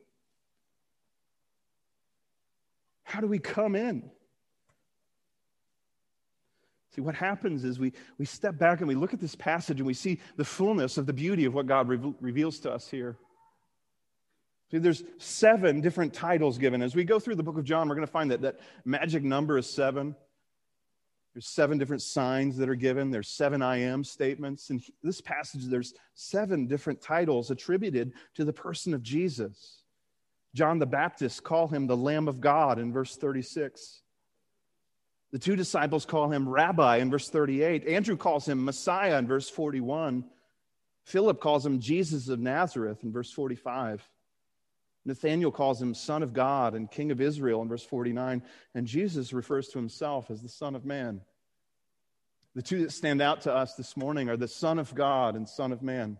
how 3.10 3.20
do 3.20 3.26
we 3.26 3.38
come 3.38 3.74
in? 3.74 4.08
See, 6.94 7.00
what 7.00 7.14
happens 7.14 7.64
is 7.64 7.78
we, 7.78 7.92
we 8.18 8.24
step 8.24 8.56
back 8.56 8.78
and 8.78 8.88
we 8.88 8.94
look 8.94 9.12
at 9.12 9.20
this 9.20 9.34
passage 9.34 9.78
and 9.78 9.86
we 9.86 9.94
see 9.94 10.20
the 10.36 10.44
fullness 10.44 10.96
of 10.96 11.06
the 11.06 11.12
beauty 11.12 11.44
of 11.44 11.54
what 11.54 11.66
God 11.66 11.88
re- 11.88 12.14
reveals 12.20 12.60
to 12.60 12.72
us 12.72 12.88
here. 12.88 13.16
See, 14.70 14.78
there's 14.78 15.02
seven 15.18 15.80
different 15.80 16.14
titles 16.14 16.56
given. 16.56 16.82
As 16.82 16.94
we 16.94 17.02
go 17.02 17.18
through 17.18 17.34
the 17.34 17.42
book 17.42 17.58
of 17.58 17.64
John, 17.64 17.88
we're 17.88 17.96
going 17.96 18.06
to 18.06 18.12
find 18.12 18.30
that 18.30 18.42
that 18.42 18.60
magic 18.84 19.24
number 19.24 19.58
is 19.58 19.68
seven. 19.68 20.14
There's 21.34 21.46
seven 21.46 21.78
different 21.78 22.02
signs 22.02 22.56
that 22.58 22.68
are 22.68 22.76
given. 22.76 23.10
There's 23.10 23.28
seven 23.28 23.62
I 23.62 23.78
am 23.78 24.04
statements. 24.04 24.70
In 24.70 24.80
this 25.02 25.20
passage, 25.20 25.66
there's 25.66 25.94
seven 26.14 26.66
different 26.66 27.00
titles 27.00 27.50
attributed 27.50 28.12
to 28.34 28.44
the 28.44 28.52
person 28.52 28.94
of 28.94 29.02
Jesus. 29.02 29.82
John 30.54 30.78
the 30.78 30.86
Baptist 30.86 31.44
call 31.44 31.68
him 31.68 31.86
the 31.86 31.96
Lamb 31.96 32.28
of 32.28 32.40
God 32.40 32.78
in 32.78 32.92
verse 32.92 33.16
36. 33.16 34.02
The 35.32 35.38
two 35.38 35.54
disciples 35.54 36.04
call 36.04 36.30
him 36.30 36.48
Rabbi 36.48 36.96
in 36.96 37.10
verse 37.10 37.28
38. 37.28 37.86
Andrew 37.86 38.16
calls 38.16 38.48
him 38.48 38.64
Messiah 38.64 39.16
in 39.18 39.28
verse 39.28 39.48
41. 39.48 40.24
Philip 41.04 41.40
calls 41.40 41.64
him 41.64 41.80
Jesus 41.80 42.28
of 42.28 42.40
Nazareth 42.40 43.04
in 43.04 43.12
verse 43.12 43.30
45. 43.32 44.02
Nathanael 45.04 45.50
calls 45.50 45.80
him 45.80 45.94
Son 45.94 46.22
of 46.22 46.32
God 46.32 46.74
and 46.74 46.90
King 46.90 47.10
of 47.10 47.20
Israel 47.20 47.62
in 47.62 47.68
verse 47.68 47.84
49, 47.84 48.42
and 48.74 48.86
Jesus 48.86 49.32
refers 49.32 49.68
to 49.68 49.78
himself 49.78 50.30
as 50.30 50.42
the 50.42 50.48
Son 50.48 50.74
of 50.74 50.84
Man. 50.84 51.22
The 52.54 52.62
two 52.62 52.82
that 52.82 52.92
stand 52.92 53.22
out 53.22 53.42
to 53.42 53.54
us 53.54 53.74
this 53.76 53.96
morning 53.96 54.28
are 54.28 54.36
the 54.36 54.48
Son 54.48 54.78
of 54.78 54.94
God 54.94 55.36
and 55.36 55.48
Son 55.48 55.72
of 55.72 55.82
Man. 55.82 56.18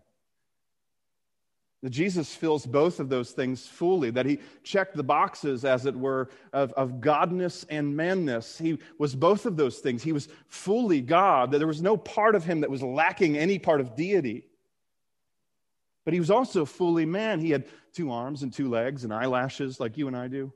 That 1.81 1.89
Jesus 1.89 2.35
fills 2.35 2.65
both 2.65 2.99
of 2.99 3.09
those 3.09 3.31
things 3.31 3.65
fully, 3.67 4.11
that 4.11 4.27
he 4.27 4.39
checked 4.63 4.95
the 4.95 5.03
boxes, 5.03 5.65
as 5.65 5.87
it 5.87 5.95
were, 5.95 6.29
of, 6.53 6.71
of 6.73 7.01
godness 7.01 7.65
and 7.69 7.95
manness. 7.95 8.57
He 8.57 8.77
was 8.99 9.15
both 9.15 9.47
of 9.47 9.57
those 9.57 9.79
things. 9.79 10.03
He 10.03 10.11
was 10.11 10.27
fully 10.47 11.01
God, 11.01 11.51
that 11.51 11.57
there 11.57 11.67
was 11.67 11.81
no 11.81 11.97
part 11.97 12.35
of 12.35 12.43
him 12.43 12.61
that 12.61 12.69
was 12.69 12.83
lacking 12.83 13.35
any 13.35 13.57
part 13.57 13.81
of 13.81 13.95
deity. 13.95 14.43
But 16.05 16.13
he 16.13 16.19
was 16.19 16.29
also 16.29 16.65
fully 16.65 17.05
man. 17.05 17.39
He 17.39 17.49
had 17.49 17.65
two 17.93 18.11
arms 18.11 18.43
and 18.43 18.53
two 18.53 18.69
legs 18.69 19.03
and 19.03 19.13
eyelashes 19.13 19.79
like 19.79 19.97
you 19.97 20.07
and 20.07 20.15
I 20.15 20.27
do. 20.27 20.53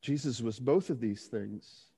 Jesus 0.00 0.40
was 0.40 0.58
both 0.58 0.88
of 0.88 0.98
these 0.98 1.26
things. 1.26 1.89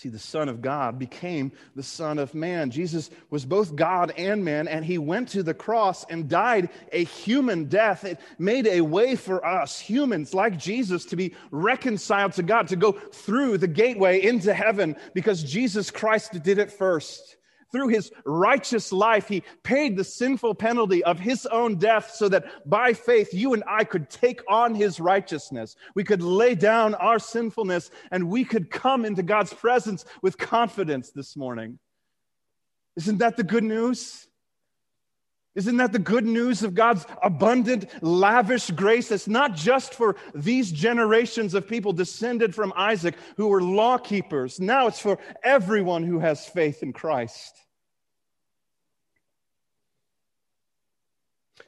See, 0.00 0.08
the 0.08 0.18
Son 0.18 0.48
of 0.48 0.62
God 0.62 0.98
became 0.98 1.52
the 1.76 1.82
Son 1.82 2.18
of 2.18 2.34
Man. 2.34 2.70
Jesus 2.70 3.10
was 3.28 3.44
both 3.44 3.76
God 3.76 4.14
and 4.16 4.42
man, 4.42 4.66
and 4.66 4.82
he 4.82 4.96
went 4.96 5.28
to 5.30 5.42
the 5.42 5.52
cross 5.52 6.06
and 6.08 6.26
died 6.26 6.70
a 6.90 7.04
human 7.04 7.66
death. 7.66 8.06
It 8.06 8.18
made 8.38 8.66
a 8.66 8.80
way 8.80 9.14
for 9.14 9.44
us, 9.44 9.78
humans 9.78 10.32
like 10.32 10.56
Jesus, 10.56 11.04
to 11.04 11.16
be 11.16 11.34
reconciled 11.50 12.32
to 12.32 12.42
God, 12.42 12.68
to 12.68 12.76
go 12.76 12.92
through 12.92 13.58
the 13.58 13.68
gateway 13.68 14.22
into 14.22 14.54
heaven 14.54 14.96
because 15.12 15.42
Jesus 15.42 15.90
Christ 15.90 16.42
did 16.42 16.56
it 16.56 16.72
first 16.72 17.36
through 17.72 17.88
his 17.88 18.10
righteous 18.24 18.92
life, 18.92 19.28
he 19.28 19.42
paid 19.62 19.96
the 19.96 20.04
sinful 20.04 20.54
penalty 20.54 21.02
of 21.04 21.18
his 21.18 21.46
own 21.46 21.76
death 21.76 22.12
so 22.14 22.28
that 22.28 22.68
by 22.68 22.92
faith 22.92 23.32
you 23.32 23.54
and 23.54 23.64
I 23.66 23.84
could 23.84 24.10
take 24.10 24.40
on 24.48 24.74
his 24.74 25.00
righteousness. 25.00 25.76
We 25.94 26.04
could 26.04 26.22
lay 26.22 26.54
down 26.54 26.94
our 26.94 27.18
sinfulness 27.18 27.90
and 28.10 28.28
we 28.28 28.44
could 28.44 28.70
come 28.70 29.04
into 29.04 29.22
God's 29.22 29.54
presence 29.54 30.04
with 30.22 30.38
confidence 30.38 31.10
this 31.10 31.36
morning. 31.36 31.78
Isn't 32.96 33.18
that 33.18 33.36
the 33.36 33.44
good 33.44 33.64
news? 33.64 34.26
Isn't 35.56 35.78
that 35.78 35.92
the 35.92 35.98
good 35.98 36.24
news 36.24 36.62
of 36.62 36.74
God's 36.74 37.04
abundant, 37.22 37.86
lavish 38.02 38.70
grace? 38.70 39.10
It's 39.10 39.26
not 39.26 39.56
just 39.56 39.94
for 39.94 40.14
these 40.32 40.70
generations 40.70 41.54
of 41.54 41.66
people 41.66 41.92
descended 41.92 42.54
from 42.54 42.72
Isaac 42.76 43.16
who 43.36 43.48
were 43.48 43.62
law 43.62 43.98
keepers. 43.98 44.60
Now 44.60 44.86
it's 44.86 45.00
for 45.00 45.18
everyone 45.42 46.04
who 46.04 46.20
has 46.20 46.46
faith 46.46 46.84
in 46.84 46.92
Christ. 46.92 47.56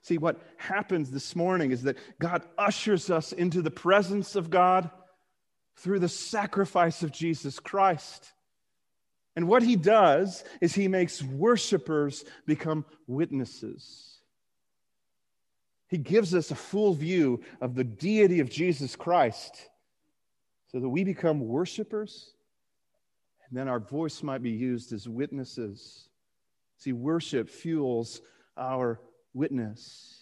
See, 0.03 0.19
what 0.19 0.41
happens 0.57 1.11
this 1.11 1.35
morning 1.35 1.73
is 1.73 1.83
that 1.83 1.97
God 2.21 2.43
ushers 2.59 3.11
us 3.11 3.33
into 3.33 3.63
the 3.63 3.71
presence 3.71 4.37
of 4.37 4.51
God 4.51 4.91
through 5.77 6.01
the 6.01 6.09
sacrifice 6.09 7.03
of 7.03 7.13
Jesus 7.13 7.59
Christ. 7.59 8.33
And 9.35 9.49
what 9.49 9.63
he 9.63 9.77
does 9.77 10.45
is 10.61 10.75
he 10.75 10.89
makes 10.89 11.23
worshipers 11.23 12.25
become 12.47 12.85
witnesses. 13.07 14.19
He 15.89 15.99
gives 15.99 16.35
us 16.35 16.51
a 16.51 16.55
full 16.55 16.95
view 16.95 17.43
of 17.61 17.75
the 17.75 17.85
deity 17.85 18.41
of 18.41 18.51
Jesus 18.51 18.97
Christ 18.97 19.69
so 20.69 20.81
that 20.81 20.89
we 20.89 21.05
become 21.05 21.41
worshipers 21.41 22.33
and 23.53 23.59
then 23.59 23.69
our 23.69 23.81
voice 23.81 24.23
might 24.23 24.43
be 24.43 24.51
used 24.51 24.95
as 24.95 25.07
witnesses. 25.07 26.09
See, 26.79 26.95
worship 26.95 27.51
fuels 27.51 28.23
our 28.57 28.99
witness. 29.35 30.22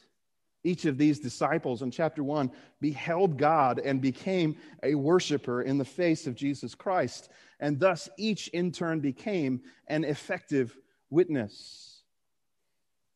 Each 0.62 0.84
of 0.84 0.98
these 0.98 1.20
disciples 1.20 1.80
in 1.80 1.90
chapter 1.90 2.22
1 2.22 2.50
beheld 2.80 3.38
God 3.38 3.78
and 3.78 4.00
became 4.00 4.56
a 4.82 4.94
worshiper 4.94 5.62
in 5.62 5.78
the 5.78 5.84
face 5.84 6.26
of 6.26 6.34
Jesus 6.34 6.74
Christ. 6.74 7.30
And 7.60 7.80
thus 7.80 8.10
each 8.18 8.48
in 8.48 8.70
turn 8.70 9.00
became 9.00 9.62
an 9.88 10.04
effective 10.04 10.76
witness. 11.08 12.02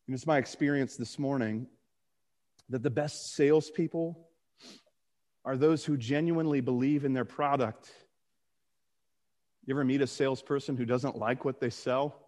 And 0.06 0.14
it's 0.14 0.26
my 0.26 0.38
experience 0.38 0.96
this 0.96 1.18
morning 1.18 1.66
that 2.70 2.82
the 2.82 2.90
best 2.90 3.34
salespeople 3.34 4.26
are 5.44 5.56
those 5.56 5.84
who 5.84 5.98
genuinely 5.98 6.62
believe 6.62 7.04
in 7.04 7.12
their 7.12 7.26
product. 7.26 7.90
You 9.66 9.74
ever 9.74 9.84
meet 9.84 10.00
a 10.00 10.06
salesperson 10.06 10.76
who 10.76 10.86
doesn't 10.86 11.16
like 11.16 11.44
what 11.44 11.60
they 11.60 11.70
sell? 11.70 12.26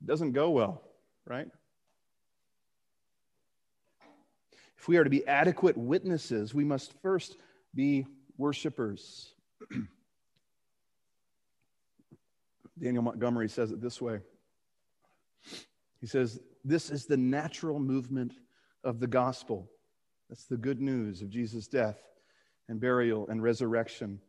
It 0.00 0.06
doesn't 0.06 0.32
go 0.32 0.50
well, 0.50 0.82
right? 1.24 1.48
If 4.86 4.88
we 4.88 4.98
are 4.98 5.04
to 5.04 5.10
be 5.10 5.26
adequate 5.26 5.76
witnesses, 5.76 6.54
we 6.54 6.62
must 6.62 6.92
first 7.02 7.38
be 7.74 8.06
worshipers. 8.38 9.34
Daniel 12.78 13.02
Montgomery 13.02 13.48
says 13.48 13.72
it 13.72 13.80
this 13.80 14.00
way 14.00 14.20
He 16.00 16.06
says, 16.06 16.38
This 16.64 16.90
is 16.90 17.06
the 17.06 17.16
natural 17.16 17.80
movement 17.80 18.34
of 18.84 19.00
the 19.00 19.08
gospel. 19.08 19.68
That's 20.28 20.44
the 20.44 20.56
good 20.56 20.80
news 20.80 21.20
of 21.20 21.30
Jesus' 21.30 21.66
death 21.66 21.98
and 22.68 22.78
burial 22.78 23.26
and 23.26 23.42
resurrection. 23.42 24.20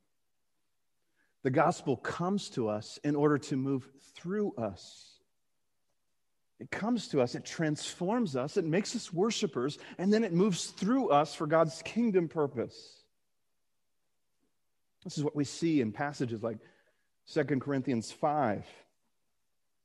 The 1.44 1.52
gospel 1.52 1.98
comes 1.98 2.50
to 2.50 2.68
us 2.68 2.98
in 3.04 3.16
order 3.16 3.38
to 3.38 3.58
move 3.58 3.88
through 4.16 4.56
us. 4.58 5.17
It 6.60 6.72
comes 6.72 7.08
to 7.10 7.22
us, 7.22 7.36
it 7.36 7.46
transforms 7.46 8.36
us, 8.36 8.58
it 8.58 8.66
makes 8.66 8.96
us 8.96 9.14
worshipers, 9.14 9.78
and 9.98 10.12
then 10.12 10.24
it 10.24 10.34
moves 10.34 10.68
through 10.68 11.10
us 11.10 11.36
for 11.36 11.46
God's 11.46 11.82
kingdom 11.84 12.28
purpose. 12.28 12.98
This 15.04 15.18
is 15.18 15.24
what 15.24 15.36
we 15.36 15.44
see 15.44 15.82
in 15.82 15.92
passages 15.92 16.42
like 16.42 16.58
2 17.32 17.44
Corinthians 17.60 18.12
5. 18.12 18.66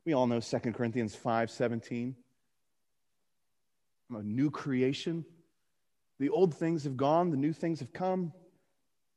We 0.04 0.14
all 0.14 0.26
know 0.26 0.40
2 0.40 0.58
Corinthians 0.72 1.14
5 1.14 1.50
17. 1.50 2.16
I'm 4.10 4.16
a 4.16 4.22
new 4.22 4.50
creation. 4.50 5.24
The 6.18 6.30
old 6.30 6.54
things 6.54 6.84
have 6.84 6.96
gone, 6.96 7.30
the 7.30 7.36
new 7.36 7.52
things 7.52 7.80
have 7.80 7.92
come. 7.92 8.32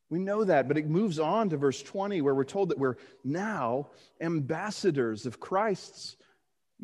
We 0.10 0.20
know 0.20 0.44
that, 0.44 0.68
but 0.68 0.78
it 0.78 0.88
moves 0.88 1.20
on 1.20 1.50
to 1.50 1.58
verse 1.58 1.82
20 1.82 2.22
where 2.22 2.36
we're 2.36 2.44
told 2.44 2.70
that 2.70 2.78
we're 2.78 2.98
now 3.24 3.90
ambassadors 4.22 5.26
of 5.26 5.40
Christ's 5.40 6.18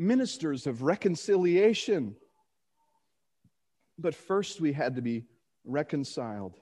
ministers 0.02 0.66
of 0.66 0.82
reconciliation. 0.82 2.16
But 4.00 4.16
first, 4.16 4.60
we 4.60 4.74
had 4.74 4.96
to 4.96 5.02
be 5.02 5.26
reconciled. 5.64 6.58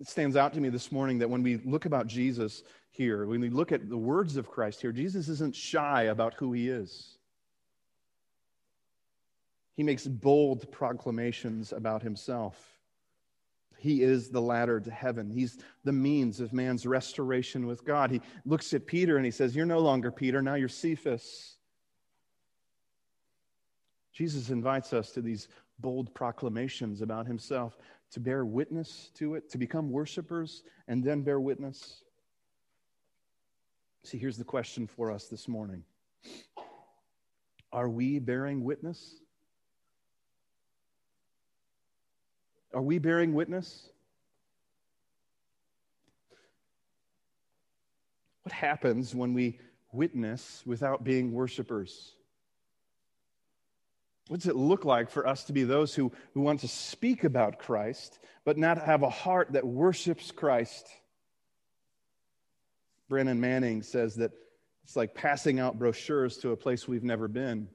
It 0.00 0.08
stands 0.08 0.34
out 0.34 0.54
to 0.54 0.60
me 0.60 0.70
this 0.70 0.90
morning 0.90 1.18
that 1.18 1.28
when 1.28 1.42
we 1.42 1.58
look 1.58 1.84
about 1.84 2.06
Jesus 2.06 2.62
here, 2.90 3.26
when 3.26 3.40
we 3.40 3.50
look 3.50 3.70
at 3.70 3.88
the 3.90 3.98
words 3.98 4.36
of 4.36 4.50
Christ 4.50 4.80
here, 4.80 4.92
Jesus 4.92 5.28
isn't 5.28 5.54
shy 5.54 6.04
about 6.04 6.32
who 6.34 6.52
he 6.52 6.70
is. 6.70 7.18
He 9.76 9.82
makes 9.82 10.06
bold 10.06 10.70
proclamations 10.72 11.72
about 11.72 12.02
himself. 12.02 12.69
He 13.80 14.02
is 14.02 14.28
the 14.28 14.42
ladder 14.42 14.78
to 14.78 14.90
heaven. 14.90 15.30
He's 15.30 15.58
the 15.84 15.92
means 15.92 16.38
of 16.38 16.52
man's 16.52 16.84
restoration 16.86 17.66
with 17.66 17.82
God. 17.82 18.10
He 18.10 18.20
looks 18.44 18.74
at 18.74 18.86
Peter 18.86 19.16
and 19.16 19.24
he 19.24 19.30
says, 19.30 19.56
You're 19.56 19.64
no 19.64 19.78
longer 19.78 20.12
Peter, 20.12 20.42
now 20.42 20.54
you're 20.54 20.68
Cephas. 20.68 21.56
Jesus 24.12 24.50
invites 24.50 24.92
us 24.92 25.12
to 25.12 25.22
these 25.22 25.48
bold 25.78 26.12
proclamations 26.12 27.00
about 27.00 27.26
himself 27.26 27.78
to 28.10 28.20
bear 28.20 28.44
witness 28.44 29.10
to 29.14 29.34
it, 29.34 29.48
to 29.50 29.56
become 29.56 29.90
worshipers, 29.90 30.62
and 30.86 31.02
then 31.02 31.22
bear 31.22 31.40
witness. 31.40 32.04
See, 34.04 34.18
here's 34.18 34.36
the 34.36 34.44
question 34.44 34.86
for 34.86 35.10
us 35.10 35.28
this 35.28 35.48
morning 35.48 35.84
Are 37.72 37.88
we 37.88 38.18
bearing 38.18 38.62
witness? 38.62 39.19
Are 42.72 42.82
we 42.82 42.98
bearing 42.98 43.34
witness? 43.34 43.88
What 48.42 48.52
happens 48.52 49.14
when 49.14 49.34
we 49.34 49.58
witness 49.92 50.62
without 50.64 51.04
being 51.04 51.32
worshipers? 51.32 52.14
What 54.28 54.40
does 54.40 54.48
it 54.48 54.56
look 54.56 54.84
like 54.84 55.10
for 55.10 55.26
us 55.26 55.44
to 55.44 55.52
be 55.52 55.64
those 55.64 55.94
who, 55.94 56.12
who 56.34 56.40
want 56.40 56.60
to 56.60 56.68
speak 56.68 57.24
about 57.24 57.58
Christ, 57.58 58.20
but 58.44 58.56
not 58.56 58.78
have 58.78 59.02
a 59.02 59.10
heart 59.10 59.52
that 59.52 59.66
worships 59.66 60.30
Christ? 60.30 60.86
Brennan 63.08 63.40
Manning 63.40 63.82
says 63.82 64.14
that 64.16 64.30
it's 64.84 64.94
like 64.94 65.14
passing 65.14 65.58
out 65.58 65.78
brochures 65.78 66.36
to 66.38 66.52
a 66.52 66.56
place 66.56 66.86
we've 66.86 67.02
never 67.02 67.26
been. 67.26 67.68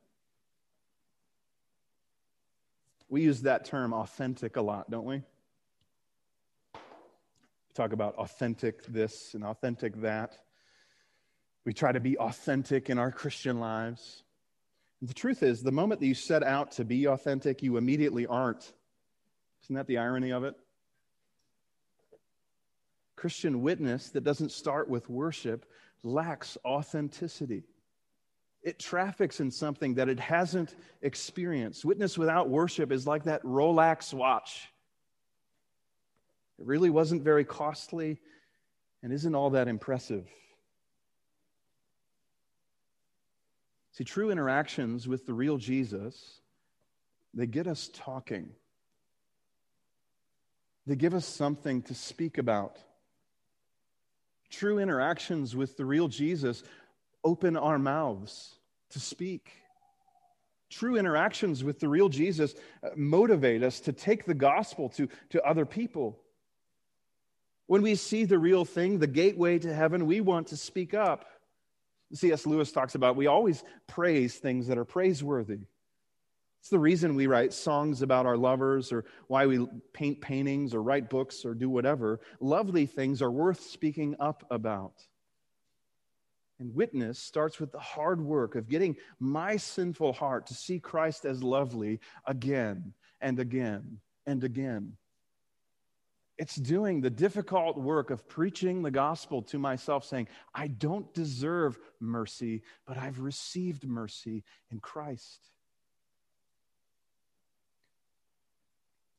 We 3.10 3.22
use 3.22 3.42
that 3.42 3.66
term 3.66 3.94
authentic 3.94 4.56
a 4.58 4.62
lot, 4.62 4.90
don't 4.90 5.06
we? 5.06 5.18
We 5.18 5.22
talk 7.74 7.94
about 7.94 8.16
authentic 8.16 8.86
this 8.86 9.34
and 9.34 9.44
authentic 9.44 10.02
that. 10.02 10.38
We 11.66 11.74
try 11.74 11.92
to 11.92 12.00
be 12.00 12.18
authentic 12.18 12.90
in 12.90 12.98
our 12.98 13.12
Christian 13.12 13.60
lives. 13.60 14.24
The 15.02 15.14
truth 15.14 15.44
is, 15.44 15.62
the 15.62 15.72
moment 15.72 16.00
that 16.00 16.08
you 16.08 16.14
set 16.14 16.42
out 16.42 16.72
to 16.74 16.86
be 16.86 17.08
authentic, 17.08 17.62
you 17.62 17.78
immediately 17.78 18.26
aren't. 18.26 18.74
Isn't 19.64 19.76
that 19.76 19.88
the 19.88 19.98
irony 19.98 20.32
of 20.32 20.44
it? 20.44 20.56
Christian 23.16 23.62
witness 23.62 24.10
that 24.12 24.24
doesn't 24.24 24.52
start 24.52 24.90
with 24.90 25.10
worship 25.10 25.66
lacks 26.04 26.58
authenticity. 26.66 27.64
It 28.66 28.80
traffics 28.80 29.40
in 29.40 29.52
something 29.52 29.94
that 29.94 30.10
it 30.10 30.20
hasn't 30.20 30.76
experienced. 31.04 31.86
Witness 31.86 32.18
without 32.18 32.50
worship 32.50 32.92
is 32.92 33.06
like 33.06 33.26
that 33.26 33.44
Rolex 33.44 34.12
watch. 34.12 34.68
It 36.58 36.66
really 36.66 36.90
wasn't 36.90 37.22
very 37.22 37.46
costly 37.46 38.20
and 39.04 39.14
isn't 39.14 39.36
all 39.36 39.52
that 39.52 39.68
impressive. 39.68 40.28
See, 43.92 44.04
true 44.04 44.32
interactions 44.32 45.08
with 45.08 45.28
the 45.28 45.34
real 45.34 45.58
Jesus, 45.60 46.40
they 47.36 47.46
get 47.46 47.68
us 47.68 47.92
talking. 47.94 48.50
They 50.88 50.96
give 50.96 51.14
us 51.14 51.28
something 51.28 51.84
to 51.84 51.94
speak 51.94 52.40
about. 52.40 52.80
True 54.50 54.80
interactions 54.80 55.56
with 55.56 55.78
the 55.78 55.86
real 55.86 56.08
Jesus 56.08 56.64
open 57.26 57.58
our 57.58 57.78
mouths 57.78 58.56
to 58.92 59.00
speak. 59.02 59.52
True 60.70 60.96
interactions 60.96 61.64
with 61.64 61.80
the 61.80 61.90
real 61.90 62.08
Jesus 62.08 62.56
uh, 62.84 62.90
motivate 62.96 63.64
us 63.64 63.82
to 63.82 63.92
take 63.92 64.26
the 64.26 64.34
gospel 64.34 64.90
to, 64.90 65.10
to 65.32 65.44
other 65.44 65.66
people. 65.66 66.20
When 67.68 67.82
we 67.82 67.96
see 67.96 68.26
the 68.26 68.40
real 68.40 68.64
thing, 68.64 69.00
the 69.00 69.08
gateway 69.08 69.60
to 69.60 69.74
heaven, 69.74 70.06
we 70.06 70.22
want 70.22 70.48
to 70.48 70.58
speak 70.58 70.94
up. 70.94 71.26
C.S. 72.14 72.46
Lewis 72.46 72.72
talks 72.72 72.96
about 72.96 73.16
we 73.16 73.28
always 73.28 73.64
praise 73.88 74.36
things 74.36 74.68
that 74.68 74.78
are 74.78 74.86
praiseworthy. 74.86 75.62
It's 76.62 76.70
the 76.70 76.80
reason 76.80 77.16
we 77.16 77.28
write 77.28 77.54
songs 77.54 78.02
about 78.02 78.26
our 78.26 78.38
lovers 78.38 78.92
or 78.92 79.06
why 79.28 79.46
we 79.46 79.68
paint 79.94 80.22
paintings 80.22 80.74
or 80.74 80.82
write 80.82 81.10
books 81.10 81.46
or 81.46 81.54
do 81.54 81.70
whatever. 81.70 82.20
Lovely 82.40 82.86
things 82.86 83.22
are 83.22 83.32
worth 83.32 83.62
speaking 83.62 84.16
up 84.20 84.46
about. 84.50 84.94
And 86.60 86.74
witness 86.74 87.20
starts 87.20 87.60
with 87.60 87.72
the 87.72 87.80
hard 87.80 88.22
work 88.22 88.56
of 88.56 88.70
getting 88.70 88.96
my 89.20 89.58
sinful 89.58 90.14
heart 90.14 90.48
to 90.48 90.54
see 90.54 90.80
Christ 90.80 91.26
as 91.26 91.44
lovely 91.44 92.00
again 92.26 92.94
and 93.20 93.40
again 93.40 94.00
and 94.26 94.44
again. 94.44 94.94
It's 96.38 96.56
doing 96.56 97.00
the 97.02 97.10
difficult 97.10 97.78
work 97.78 98.10
of 98.10 98.28
preaching 98.28 98.82
the 98.82 98.92
gospel 98.92 99.42
to 99.44 99.58
myself, 99.58 100.06
saying, 100.06 100.28
I 100.54 100.68
don't 100.68 101.14
deserve 101.14 101.78
mercy, 102.00 102.62
but 102.86 102.98
I've 102.98 103.20
received 103.20 103.88
mercy 103.88 104.44
in 104.70 104.80
Christ. 104.80 105.50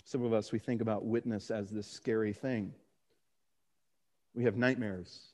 Some 0.04 0.22
of 0.24 0.32
us, 0.32 0.52
we 0.52 0.58
think 0.58 0.82
about 0.82 1.04
witness 1.04 1.50
as 1.50 1.70
this 1.70 1.86
scary 1.86 2.32
thing. 2.32 2.72
We 4.34 4.44
have 4.44 4.56
nightmares. 4.56 5.32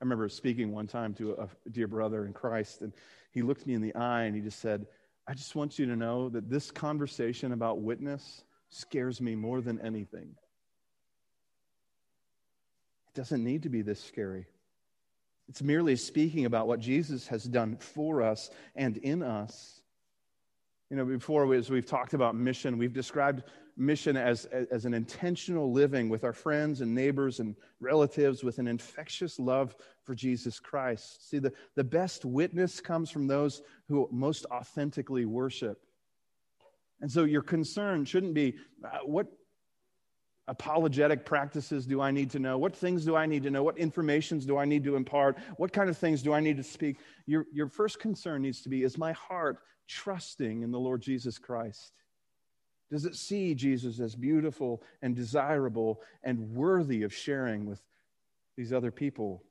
I 0.00 0.04
remember 0.04 0.28
speaking 0.28 0.72
one 0.72 0.86
time 0.86 1.14
to 1.14 1.32
a 1.32 1.70
dear 1.70 1.88
brother 1.88 2.26
in 2.26 2.32
Christ, 2.32 2.82
and 2.82 2.92
he 3.30 3.42
looked 3.42 3.66
me 3.66 3.74
in 3.74 3.80
the 3.80 3.94
eye 3.94 4.24
and 4.24 4.36
he 4.36 4.42
just 4.42 4.60
said, 4.60 4.86
I 5.26 5.34
just 5.34 5.54
want 5.54 5.78
you 5.78 5.86
to 5.86 5.96
know 5.96 6.28
that 6.28 6.50
this 6.50 6.70
conversation 6.70 7.52
about 7.52 7.80
witness 7.80 8.44
scares 8.68 9.20
me 9.20 9.34
more 9.34 9.60
than 9.60 9.80
anything 9.80 10.34
It 13.08 13.14
doesn't 13.14 13.42
need 13.42 13.62
to 13.62 13.68
be 13.68 13.82
this 13.82 14.02
scary. 14.02 14.46
It's 15.48 15.62
merely 15.62 15.96
speaking 15.96 16.44
about 16.44 16.66
what 16.66 16.80
Jesus 16.80 17.28
has 17.28 17.44
done 17.44 17.76
for 17.76 18.22
us 18.22 18.50
and 18.74 18.96
in 18.98 19.22
us. 19.22 19.80
You 20.90 20.96
know, 20.96 21.04
before, 21.04 21.52
as 21.54 21.70
we've 21.70 21.86
talked 21.86 22.14
about 22.14 22.34
mission, 22.34 22.78
we've 22.78 22.92
described 22.92 23.44
mission 23.76 24.16
as, 24.16 24.46
as 24.46 24.84
an 24.84 24.94
intentional 24.94 25.72
living 25.72 26.08
with 26.08 26.24
our 26.24 26.32
friends 26.32 26.80
and 26.80 26.94
neighbors 26.94 27.40
and 27.40 27.54
relatives 27.80 28.42
with 28.42 28.58
an 28.58 28.66
infectious 28.66 29.38
love 29.38 29.76
for 30.02 30.14
Jesus 30.14 30.58
Christ. 30.58 31.28
See, 31.28 31.38
the, 31.38 31.52
the 31.74 31.84
best 31.84 32.24
witness 32.24 32.80
comes 32.80 33.10
from 33.10 33.26
those 33.26 33.62
who 33.88 34.08
most 34.10 34.46
authentically 34.46 35.26
worship. 35.26 35.82
And 37.00 37.10
so 37.10 37.24
your 37.24 37.42
concern 37.42 38.04
shouldn't 38.06 38.34
be 38.34 38.54
uh, 38.82 38.98
what, 39.04 39.26
apologetic 40.48 41.24
practices 41.24 41.86
do 41.86 42.00
I 42.00 42.10
need 42.10 42.30
to 42.30 42.38
know? 42.38 42.56
What 42.56 42.74
things 42.74 43.04
do 43.04 43.16
I 43.16 43.26
need 43.26 43.42
to 43.42 43.50
know? 43.50 43.62
What 43.62 43.78
informations 43.78 44.46
do 44.46 44.56
I 44.56 44.64
need 44.64 44.84
to 44.84 44.96
impart? 44.96 45.38
What 45.56 45.72
kind 45.72 45.90
of 45.90 45.98
things 45.98 46.22
do 46.22 46.32
I 46.32 46.40
need 46.40 46.56
to 46.56 46.62
speak? 46.62 46.98
Your, 47.26 47.46
your 47.52 47.68
first 47.68 47.98
concern 47.98 48.42
needs 48.42 48.62
to 48.62 48.68
be 48.68 48.84
is 48.84 48.96
my 48.96 49.12
heart 49.12 49.58
trusting 49.88 50.62
in 50.62 50.70
the 50.70 50.78
Lord 50.78 51.02
Jesus 51.02 51.38
Christ? 51.38 51.92
Does 52.90 53.04
it 53.04 53.16
see 53.16 53.54
Jesus 53.54 53.98
as 53.98 54.14
beautiful 54.14 54.82
and 55.02 55.16
desirable 55.16 56.00
and 56.22 56.54
worthy 56.54 57.02
of 57.02 57.12
sharing 57.12 57.66
with 57.66 57.80
these 58.56 58.72
other 58.72 58.90
people? 58.90 59.42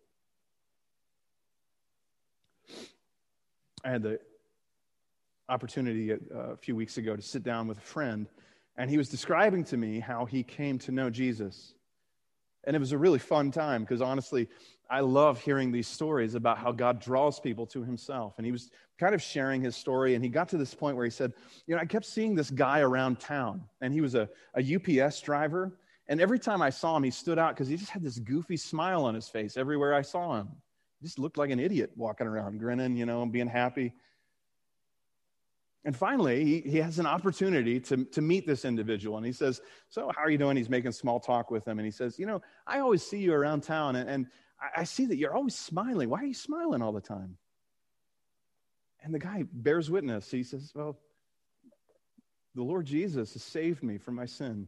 I 3.84 3.90
had 3.90 4.04
the 4.04 4.20
opportunity 5.50 6.12
a, 6.12 6.58
few 6.58 6.76
weeks 6.76 6.98
ago 6.98 7.16
to 7.16 7.22
sit 7.22 7.44
down 7.44 7.68
with 7.68 7.78
a 7.78 7.82
friend 7.82 8.28
and 8.78 8.90
he 8.90 8.98
was 8.98 9.10
describing 9.10 9.64
to 9.66 9.78
me 9.78 10.00
how 10.00 10.26
he 10.26 10.44
came 10.44 10.80
to 10.80 10.92
know 10.92 11.10
Jesus. 11.10 11.74
And 12.66 12.76
it 12.76 12.80
was 12.80 12.92
a 12.92 12.98
really 12.98 13.20
fun 13.20 13.52
time 13.52 13.84
because 13.84 14.02
honestly, 14.02 14.50
I 14.90 15.00
love 15.00 15.42
hearing 15.42 15.72
these 15.72 15.88
stories 15.88 16.36
about 16.36 16.58
how 16.58 16.72
God 16.72 17.00
draws 17.00 17.40
people 17.40 17.66
to 17.68 17.84
himself. 17.84 18.36
And 18.38 18.46
he 18.46 18.52
was 18.52 18.72
kind 18.98 19.16
of 19.16 19.22
sharing 19.22 19.62
his 19.62 19.76
story. 19.76 20.16
And 20.16 20.24
he 20.24 20.30
got 20.30 20.50
to 20.50 20.58
this 20.58 20.74
point 20.74 20.96
where 20.96 21.06
he 21.06 21.12
said, 21.12 21.34
You 21.68 21.76
know, 21.76 21.82
I 21.82 21.86
kept 21.86 22.06
seeing 22.06 22.36
this 22.36 22.52
guy 22.52 22.80
around 22.80 23.20
town, 23.20 23.64
and 23.82 23.94
he 23.94 24.02
was 24.02 24.16
a, 24.16 24.30
a 24.56 24.76
UPS 24.76 25.22
driver. 25.22 25.78
And 26.08 26.22
every 26.22 26.40
time 26.40 26.62
I 26.62 26.70
saw 26.70 26.96
him, 26.96 27.04
he 27.04 27.12
stood 27.12 27.40
out 27.40 27.56
because 27.56 27.68
he 27.68 27.78
just 27.78 27.90
had 27.90 28.04
this 28.04 28.20
goofy 28.20 28.58
smile 28.58 29.06
on 29.06 29.16
his 29.16 29.28
face 29.28 29.58
everywhere 29.58 29.94
I 29.94 30.04
saw 30.04 30.38
him. 30.38 30.50
He 31.00 31.08
just 31.08 31.18
looked 31.18 31.38
like 31.38 31.50
an 31.50 31.60
idiot 31.60 31.92
walking 31.96 32.28
around, 32.28 32.60
grinning, 32.60 32.96
you 32.96 33.06
know, 33.06 33.24
and 33.24 33.32
being 33.32 33.48
happy. 33.48 33.94
And 35.86 35.96
finally, 35.96 36.44
he, 36.44 36.62
he 36.62 36.78
has 36.80 36.98
an 36.98 37.06
opportunity 37.06 37.80
to, 37.82 38.06
to 38.06 38.22
meet 38.22 38.48
this 38.48 38.66
individual. 38.66 39.18
And 39.18 39.26
he 39.26 39.32
says, 39.32 39.62
So, 39.90 40.12
how 40.16 40.24
are 40.24 40.32
you 40.32 40.38
doing? 40.40 40.58
He's 40.58 40.70
making 40.70 40.92
small 40.92 41.20
talk 41.20 41.52
with 41.52 41.68
him. 41.68 41.78
And 41.78 41.86
he 41.86 41.92
says, 41.92 42.18
You 42.18 42.26
know, 42.26 42.42
I 42.66 42.80
always 42.80 43.04
see 43.04 43.20
you 43.20 43.34
around 43.34 43.62
town, 43.62 43.96
and, 43.96 44.10
and 44.10 44.28
I, 44.60 44.82
I 44.82 44.84
see 44.84 45.06
that 45.08 45.18
you're 45.18 45.36
always 45.36 45.56
smiling. 45.56 46.10
Why 46.10 46.22
are 46.22 46.26
you 46.26 46.34
smiling 46.34 46.82
all 46.82 46.92
the 46.92 47.02
time? 47.02 47.38
And 49.04 49.14
the 49.14 49.20
guy 49.20 49.44
bears 49.52 49.90
witness. 49.92 50.30
He 50.32 50.44
says, 50.44 50.72
Well, 50.74 50.98
the 52.56 52.64
Lord 52.64 52.86
Jesus 52.86 53.34
has 53.34 53.44
saved 53.44 53.84
me 53.84 53.98
from 53.98 54.16
my 54.16 54.26
sin. 54.26 54.68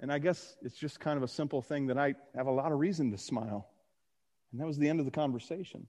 And 0.00 0.12
I 0.12 0.18
guess 0.18 0.56
it's 0.62 0.76
just 0.76 1.00
kind 1.00 1.16
of 1.16 1.22
a 1.22 1.28
simple 1.28 1.62
thing 1.62 1.86
that 1.86 1.96
I 1.96 2.14
have 2.34 2.46
a 2.46 2.52
lot 2.52 2.72
of 2.72 2.78
reason 2.78 3.12
to 3.12 3.18
smile. 3.18 3.68
And 4.52 4.60
that 4.60 4.66
was 4.66 4.76
the 4.76 4.88
end 4.88 5.00
of 5.00 5.06
the 5.06 5.12
conversation. 5.12 5.86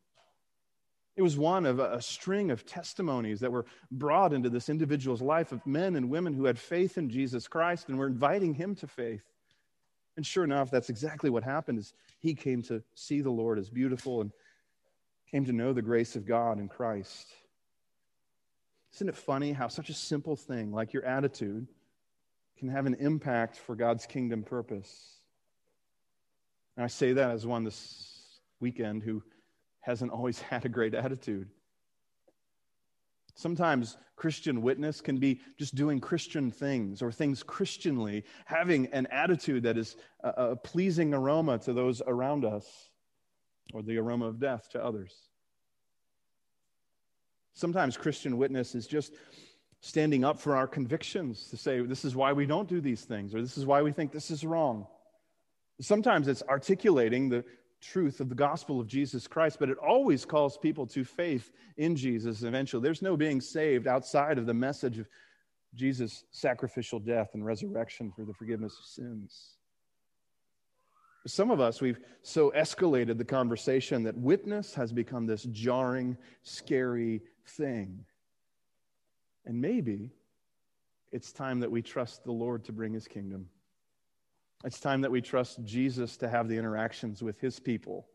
It 1.15 1.21
was 1.21 1.37
one 1.37 1.65
of 1.65 1.79
a, 1.79 2.01
string 2.01 2.51
of 2.51 2.65
testimonies 2.65 3.39
that 3.39 3.51
were 3.51 3.65
brought 3.89 4.33
into 4.33 4.49
this 4.49 4.69
individual's 4.69 5.21
life 5.21 5.51
of 5.53 5.65
men 5.65 5.95
and 5.95 6.09
women 6.09 6.33
who 6.33 6.45
had 6.45 6.59
faith 6.59 6.97
in 6.97 7.09
Jesus 7.09 7.47
Christ 7.47 7.87
and 7.87 7.97
were 7.97 8.07
inviting 8.07 8.53
him 8.53 8.75
to 8.75 8.87
faith. 8.87 9.23
And 10.17 10.25
sure 10.25 10.43
enough, 10.43 10.71
that's 10.71 10.89
exactly 10.89 11.29
what 11.29 11.43
happened 11.43 11.79
is 11.79 11.93
he 12.19 12.33
came 12.33 12.61
to 12.63 12.81
see 12.93 13.21
the 13.21 13.29
Lord 13.29 13.59
as 13.59 13.69
beautiful 13.69 14.21
and 14.21 14.31
came 15.29 15.45
to 15.45 15.51
know 15.51 15.73
the 15.73 15.81
grace 15.81 16.15
of 16.15 16.25
God 16.25 16.59
in 16.59 16.69
Christ. 16.69 17.27
Isn't 18.93 19.09
it 19.09 19.15
funny 19.15 19.51
how 19.51 19.67
such 19.67 19.89
a 19.89 19.93
simple 19.93 20.37
thing 20.37 20.71
like 20.71 20.93
your 20.93 21.03
attitude 21.03 21.67
can 22.57 22.69
have 22.69 22.85
an 22.85 22.95
impact 22.95 23.57
for 23.57 23.75
God's 23.75 24.05
kingdom 24.05 24.43
purpose? 24.43 25.17
And 26.77 26.85
I 26.85 26.87
say 26.87 27.13
that 27.13 27.31
as 27.31 27.45
one 27.45 27.63
this 27.63 28.39
weekend 28.61 29.03
who 29.03 29.21
hasn't 29.81 30.11
always 30.11 30.39
had 30.49 30.65
a 30.65 30.69
great 30.69 30.93
attitude. 30.93 31.49
Sometimes 33.35 33.97
Christian 34.15 34.61
witness 34.61 35.01
can 35.01 35.17
be 35.17 35.41
just 35.59 35.75
doing 35.75 35.99
Christian 35.99 36.49
things 36.49 37.01
or 37.01 37.11
things 37.11 37.43
Christianly, 37.43 38.23
having 38.45 38.87
an 38.87 39.07
attitude 39.11 39.63
that 39.63 39.77
is 39.77 39.97
a, 40.23 40.29
a, 40.29 40.55
pleasing 40.55 41.13
aroma 41.13 41.59
to 41.59 41.73
those 41.73 42.01
around 42.07 42.45
us 42.45 42.65
or 43.73 43.83
the 43.83 43.97
aroma 43.97 44.27
of 44.27 44.39
death 44.39 44.69
to 44.71 44.83
others. 44.83 45.13
Sometimes 47.53 47.97
Christian 47.97 48.37
witness 48.37 48.73
is 48.73 48.87
just 48.87 49.13
standing 49.81 50.23
up 50.23 50.39
for 50.39 50.55
our 50.55 50.67
convictions 50.67 51.49
to 51.49 51.57
say, 51.57 51.81
this 51.81 52.05
is 52.05 52.15
why 52.15 52.31
we 52.31 52.45
don't 52.45 52.69
do 52.69 52.79
these 52.79 53.03
things 53.03 53.35
or 53.35 53.41
this 53.41 53.57
is 53.57 53.65
why 53.65 53.81
we 53.81 53.91
think 53.91 54.13
this 54.13 54.31
is 54.31 54.45
wrong. 54.45 54.87
Sometimes 55.81 56.29
it's 56.29 56.41
articulating 56.43 57.27
the 57.27 57.43
truth 57.85 58.19
of 58.19 58.29
the 58.29 58.35
gospel 58.35 58.79
of 58.79 58.87
Jesus 58.87 59.27
Christ, 59.27 59.57
but 59.59 59.69
it 59.69 59.77
always 59.77 60.25
calls 60.25 60.57
people 60.57 60.87
to 60.87 61.03
faith 61.03 61.51
in 61.77 61.95
Jesus 61.95 62.43
eventually. 62.43 62.81
There's 62.81 63.01
no 63.01 63.15
being 63.15 63.39
saved 63.39 63.87
outside 63.87 64.37
of 64.37 64.45
the 64.45 64.53
message 64.53 64.97
of 64.97 65.07
Jesus' 65.75 66.23
sacrificial 66.31 66.99
death 66.99 67.31
and 67.33 67.45
resurrection 67.45 68.11
for 68.15 68.25
the 68.25 68.33
forgiveness 68.33 68.77
of 68.79 68.85
sins. 68.85 69.55
Some 71.27 71.49
of 71.49 71.59
us, 71.59 71.81
we've 71.81 71.99
so 72.21 72.51
escalated 72.55 73.17
the 73.17 73.25
conversation 73.25 74.03
that 74.03 74.17
witness 74.17 74.73
has 74.75 74.91
become 74.91 75.25
this 75.25 75.43
jarring, 75.43 76.17
scary 76.43 77.21
thing. 77.47 78.05
And 79.45 79.59
maybe 79.59 80.11
it's 81.11 81.31
time 81.31 81.59
that 81.61 81.71
we 81.71 81.81
trust 81.81 82.23
the 82.23 82.31
Lord 82.31 82.63
to 82.65 82.71
bring 82.71 82.93
his 82.93 83.07
kingdom. 83.07 83.47
It's 84.63 84.79
time 84.79 85.01
that 85.01 85.11
we 85.11 85.21
trust 85.21 85.63
Jesus 85.63 86.17
to 86.17 86.29
have 86.29 86.47
the 86.47 86.57
interactions 86.57 87.21
with 87.21 87.39
his 87.39 87.59
people. 87.59 88.07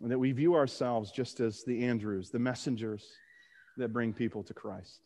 And 0.00 0.10
that 0.10 0.18
we 0.18 0.32
view 0.32 0.54
ourselves 0.54 1.10
just 1.10 1.40
as 1.40 1.64
the 1.64 1.84
Andrews, 1.84 2.30
the 2.30 2.38
messengers 2.38 3.04
that 3.76 3.92
bring 3.92 4.12
people 4.12 4.42
to 4.44 4.54
Christ. 4.54 5.00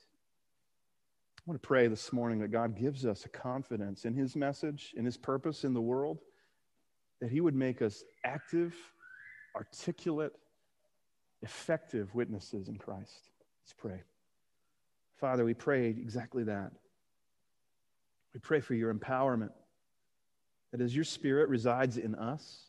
I 1.38 1.42
want 1.46 1.60
to 1.60 1.66
pray 1.66 1.88
this 1.88 2.12
morning 2.12 2.40
that 2.40 2.48
God 2.48 2.76
gives 2.76 3.06
us 3.06 3.24
a 3.24 3.28
confidence 3.28 4.04
in 4.04 4.14
his 4.14 4.36
message, 4.36 4.94
in 4.96 5.04
his 5.04 5.16
purpose 5.16 5.64
in 5.64 5.72
the 5.72 5.80
world, 5.80 6.18
that 7.20 7.30
he 7.30 7.40
would 7.40 7.54
make 7.54 7.80
us 7.82 8.04
active, 8.24 8.74
articulate, 9.56 10.34
effective 11.42 12.14
witnesses 12.14 12.68
in 12.68 12.76
Christ. 12.76 13.30
Let's 13.64 13.74
pray. 13.76 14.02
Father, 15.18 15.44
we 15.44 15.54
pray 15.54 15.86
exactly 15.86 16.44
that. 16.44 16.70
We 18.34 18.40
pray 18.40 18.60
for 18.60 18.74
your 18.74 18.92
empowerment 18.92 19.50
that 20.70 20.80
as 20.80 20.94
your 20.94 21.04
spirit 21.04 21.48
resides 21.48 21.96
in 21.96 22.14
us, 22.14 22.68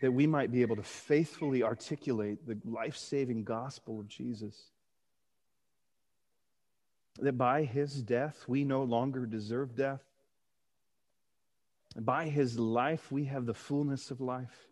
that 0.00 0.12
we 0.12 0.26
might 0.26 0.52
be 0.52 0.62
able 0.62 0.76
to 0.76 0.82
faithfully 0.82 1.62
articulate 1.62 2.46
the 2.46 2.58
life 2.64 2.96
saving 2.96 3.44
gospel 3.44 4.00
of 4.00 4.08
Jesus. 4.08 4.54
That 7.18 7.38
by 7.38 7.64
his 7.64 8.02
death, 8.02 8.44
we 8.46 8.64
no 8.64 8.82
longer 8.82 9.24
deserve 9.24 9.74
death. 9.74 10.02
By 11.98 12.28
his 12.28 12.58
life, 12.58 13.10
we 13.10 13.24
have 13.24 13.46
the 13.46 13.54
fullness 13.54 14.10
of 14.10 14.20
life. 14.20 14.68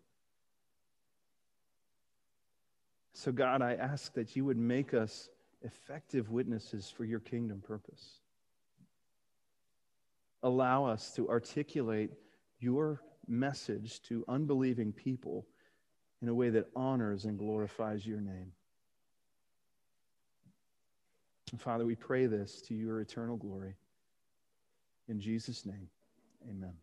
So, 3.14 3.32
God, 3.32 3.62
I 3.62 3.74
ask 3.74 4.12
that 4.14 4.36
you 4.36 4.44
would 4.44 4.58
make 4.58 4.92
us 4.92 5.30
effective 5.62 6.30
witnesses 6.30 6.92
for 6.94 7.04
your 7.04 7.20
kingdom 7.20 7.62
purpose 7.66 8.18
allow 10.44 10.84
us 10.84 11.12
to 11.14 11.28
articulate 11.28 12.12
your 12.60 13.02
message 13.26 14.00
to 14.02 14.24
unbelieving 14.28 14.92
people 14.92 15.46
in 16.22 16.28
a 16.28 16.34
way 16.34 16.50
that 16.50 16.68
honors 16.76 17.24
and 17.24 17.38
glorifies 17.38 18.06
your 18.06 18.20
name. 18.20 18.52
And 21.50 21.60
Father, 21.60 21.84
we 21.84 21.96
pray 21.96 22.26
this 22.26 22.62
to 22.62 22.74
your 22.74 23.00
eternal 23.00 23.36
glory. 23.36 23.74
In 25.08 25.20
Jesus' 25.20 25.66
name, 25.66 25.88
amen. 26.48 26.74